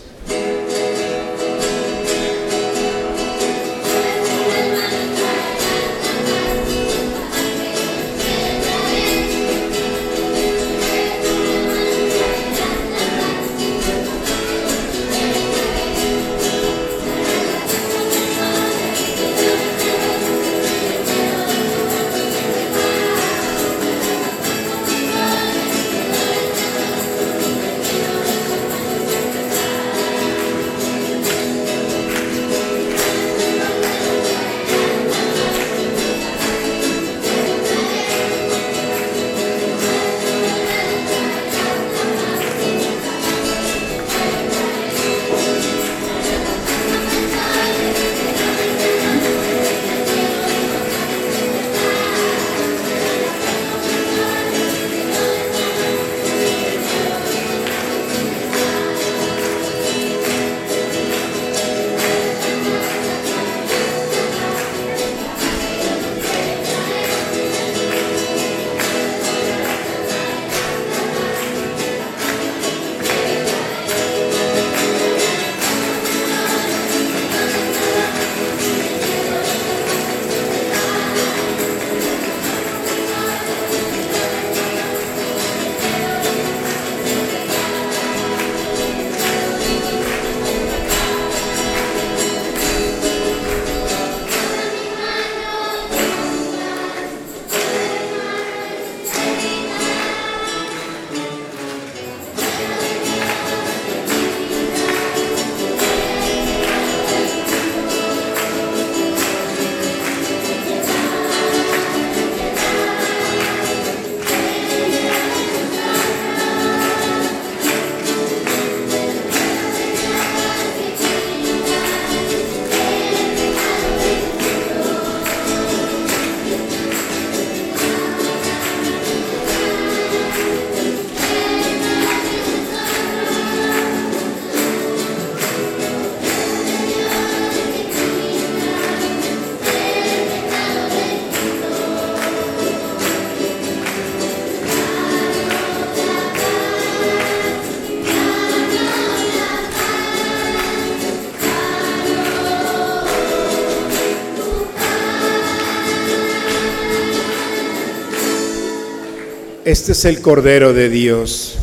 Este 159.74 159.90
es 159.90 160.04
el 160.04 160.22
Cordero 160.22 160.72
de 160.72 160.88
Dios 160.88 161.56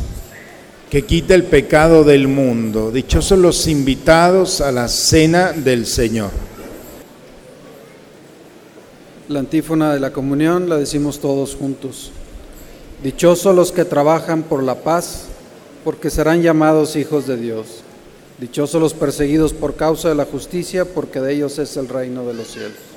que 0.89 1.05
quita 1.05 1.33
el 1.33 1.45
pecado 1.45 2.03
del 2.03 2.27
mundo. 2.27 2.91
Dichosos 2.91 3.39
los 3.39 3.67
invitados 3.67 4.59
a 4.59 4.73
la 4.73 4.89
cena 4.89 5.53
del 5.53 5.85
Señor. 5.85 6.29
La 9.29 9.39
antífona 9.39 9.93
de 9.93 10.01
la 10.01 10.11
comunión 10.11 10.67
la 10.67 10.75
decimos 10.75 11.21
todos 11.21 11.55
juntos. 11.55 12.11
Dichosos 13.01 13.55
los 13.55 13.71
que 13.71 13.85
trabajan 13.85 14.43
por 14.43 14.61
la 14.61 14.75
paz, 14.75 15.27
porque 15.85 16.09
serán 16.09 16.41
llamados 16.41 16.97
hijos 16.97 17.27
de 17.27 17.37
Dios. 17.37 17.81
Dichosos 18.41 18.81
los 18.81 18.93
perseguidos 18.93 19.53
por 19.53 19.77
causa 19.77 20.09
de 20.09 20.15
la 20.15 20.25
justicia, 20.25 20.83
porque 20.83 21.21
de 21.21 21.35
ellos 21.35 21.59
es 21.59 21.77
el 21.77 21.87
reino 21.87 22.25
de 22.25 22.33
los 22.33 22.47
cielos. 22.47 22.90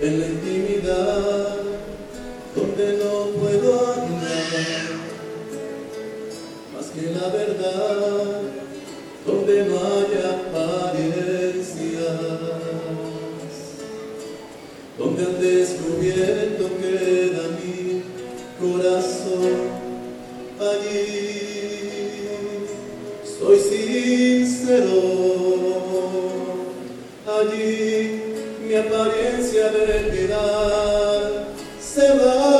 En 0.00 0.20
la 0.20 0.26
intimidad 0.26 1.56
donde 2.54 2.98
no 2.98 3.26
puedo 3.38 3.92
andar. 3.92 4.84
Más 6.74 6.86
que 6.86 7.02
la 7.12 7.28
verdad 7.28 8.40
donde 9.24 9.64
no 9.66 9.76
haya 9.76 10.22
apariencias. 10.48 11.66
Donde 14.98 15.24
han 15.24 15.40
descubierto 15.40 16.64
queda 16.80 17.42
mi 17.58 18.02
corazón 18.58 19.56
allí. 20.58 21.36
Soy 23.38 23.58
sincero 23.60 25.15
mi 27.54 28.74
apariencia 28.74 29.68
de 29.68 30.10
piedad 30.10 31.46
se 31.80 32.08
va 32.18 32.55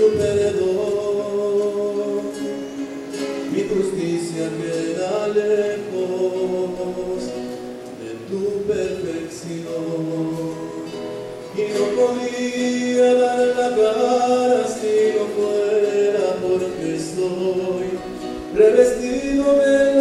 tu 0.00 0.08
perdón. 0.16 1.90
Mi 3.52 3.62
justicia 3.68 4.44
queda 4.58 5.28
lejos 5.28 7.22
de 8.00 8.10
tu 8.30 8.42
perfección. 8.66 9.90
Y 11.54 11.62
no 11.76 11.84
podía 11.98 13.08
dar 13.14 13.40
la 13.58 13.68
cara 13.76 14.62
si 14.68 14.94
no 15.16 15.24
fuera 15.36 16.26
porque 16.40 16.86
estoy 16.96 17.86
revestido 18.54 19.44
de 19.56 19.99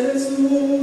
que 0.00 0.79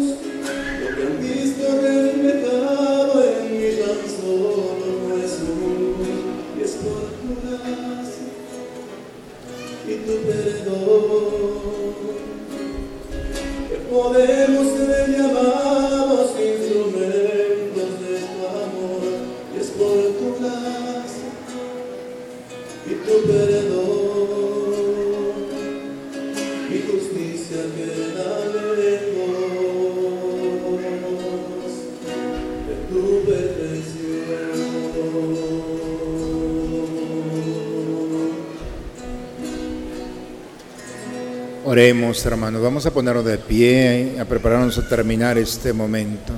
Hermanos. 42.07 42.61
Vamos 42.61 42.85
a 42.85 42.91
ponernos 42.91 43.25
de 43.25 43.37
pie, 43.37 44.13
a 44.17 44.23
prepararnos 44.23 44.77
a 44.77 44.87
terminar 44.87 45.37
este 45.37 45.73
momento. 45.73 46.31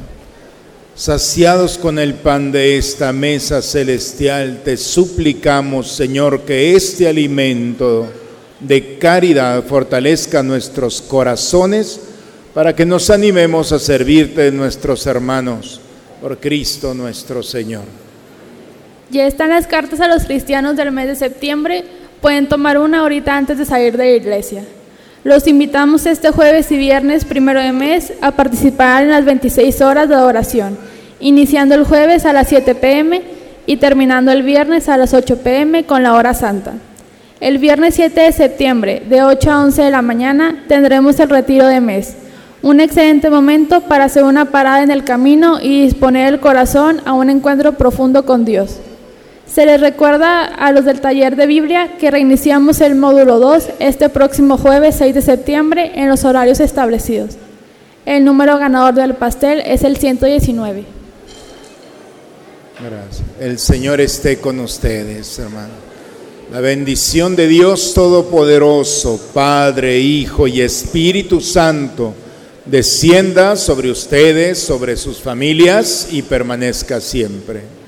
Saciados 0.96 1.78
con 1.78 2.00
el 2.00 2.16
pan 2.16 2.52
de 2.52 2.78
esta 2.78 3.14
mesa 3.14 3.62
celestial, 3.62 4.62
te 4.66 4.78
suplicamos, 4.78 5.92
Señor, 5.92 6.42
que 6.42 6.76
este 6.76 7.08
alimento 7.08 8.08
de 8.60 8.98
caridad 8.98 9.64
fortalezca 9.64 10.42
nuestros 10.42 11.02
corazones 11.02 12.00
para 12.56 12.76
que 12.76 12.86
nos 12.86 13.12
animemos 13.12 13.72
a 13.72 13.78
servirte, 13.78 14.52
nuestros 14.52 15.06
hermanos, 15.06 15.80
por 16.20 16.40
Cristo 16.40 16.96
nuestro 16.96 17.44
Señor. 17.44 17.84
Ya 19.12 19.28
están 19.28 19.52
las 19.52 19.68
cartas 19.68 20.02
a 20.02 20.08
los 20.08 20.26
cristianos 20.26 20.76
del 20.76 20.92
mes 20.92 21.08
de 21.08 21.16
septiembre. 21.16 21.84
Pueden 22.22 22.50
tomar 22.50 22.80
una 22.80 23.02
ahorita 23.02 23.38
antes 23.38 23.60
de 23.60 23.66
salir 23.66 23.96
de 23.96 24.04
la 24.06 24.18
iglesia. 24.18 24.64
Los 25.26 25.48
invitamos 25.48 26.06
este 26.06 26.32
jueves 26.32 26.72
y 26.72 26.78
viernes 26.78 27.26
primero 27.26 27.60
de 27.60 27.74
mes 27.74 28.14
a 28.22 28.32
participar 28.32 29.04
en 29.04 29.10
las 29.10 29.26
26 29.26 29.82
horas 29.82 30.08
de 30.08 30.16
adoración, 30.16 30.78
iniciando 31.20 31.76
el 31.76 31.84
jueves 31.84 32.26
a 32.26 32.32
las 32.32 32.48
7 32.48 32.74
pm 32.76 33.22
y 33.66 33.76
terminando 33.78 34.32
el 34.32 34.44
viernes 34.44 34.88
a 34.88 34.96
las 34.96 35.14
8 35.14 35.40
pm 35.40 35.84
con 35.84 36.04
la 36.04 36.14
hora 36.14 36.34
santa. 36.34 36.76
El 37.42 37.58
viernes 37.58 37.96
7 37.96 38.22
de 38.22 38.32
septiembre, 38.32 39.04
de 39.10 39.22
8 39.22 39.52
a 39.52 39.62
11 39.66 39.82
de 39.82 39.92
la 39.92 40.02
mañana, 40.02 40.64
tendremos 40.70 41.20
el 41.20 41.30
retiro 41.30 41.68
de 41.68 41.82
mes. 41.82 42.16
Un 42.62 42.80
excelente 42.80 43.30
momento 43.30 43.82
para 43.82 44.06
hacer 44.06 44.24
una 44.24 44.46
parada 44.46 44.84
en 44.84 44.92
el 44.92 45.04
camino 45.04 45.60
y 45.62 45.84
disponer 45.84 46.34
el 46.34 46.40
corazón 46.40 47.02
a 47.04 47.12
un 47.12 47.30
encuentro 47.30 47.74
profundo 47.74 48.26
con 48.26 48.46
Dios. 48.46 48.80
Se 49.54 49.66
les 49.66 49.82
recuerda 49.82 50.46
a 50.46 50.72
los 50.72 50.86
del 50.86 51.02
taller 51.02 51.36
de 51.36 51.48
Biblia 51.48 51.98
que 51.98 52.12
reiniciamos 52.12 52.82
el 52.82 52.94
módulo 52.94 53.40
2 53.40 53.70
este 53.80 54.08
próximo 54.10 54.58
jueves 54.58 54.96
6 55.00 55.16
de 55.16 55.22
septiembre 55.24 55.92
en 55.96 56.08
los 56.08 56.24
horarios 56.24 56.60
establecidos. 56.60 57.32
El 58.06 58.26
número 58.26 58.60
ganador 58.60 58.94
del 58.94 59.16
pastel 59.16 59.62
es 59.66 59.84
el 59.84 59.98
119. 59.98 60.84
Gracias. 62.80 63.24
El 63.40 63.58
Señor 63.58 64.00
esté 64.02 64.38
con 64.38 64.60
ustedes, 64.60 65.40
hermano. 65.40 65.74
La 66.52 66.62
bendición 66.62 67.36
de 67.36 67.48
Dios 67.48 67.94
Todopoderoso, 67.94 69.20
Padre, 69.34 70.00
Hijo 70.00 70.48
y 70.48 70.62
Espíritu 70.62 71.42
Santo, 71.42 72.14
descienda 72.66 73.56
sobre 73.56 73.90
ustedes, 73.90 74.60
sobre 74.60 74.96
sus 74.96 75.20
familias 75.20 76.08
y 76.12 76.22
permanezca 76.22 77.02
siempre. 77.02 77.79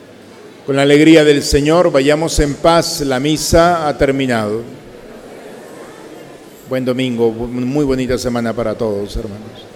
Con 0.65 0.75
la 0.75 0.83
alegría 0.83 1.23
del 1.23 1.41
Señor, 1.41 1.91
vayamos 1.91 2.39
en 2.39 2.53
paz. 2.53 3.01
La 3.01 3.19
misa 3.19 3.87
ha 3.87 3.97
terminado. 3.97 4.61
Buen 6.69 6.85
domingo, 6.85 7.31
muy 7.31 7.83
bonita 7.83 8.15
semana 8.17 8.53
para 8.53 8.75
todos, 8.75 9.15
hermanos. 9.15 9.70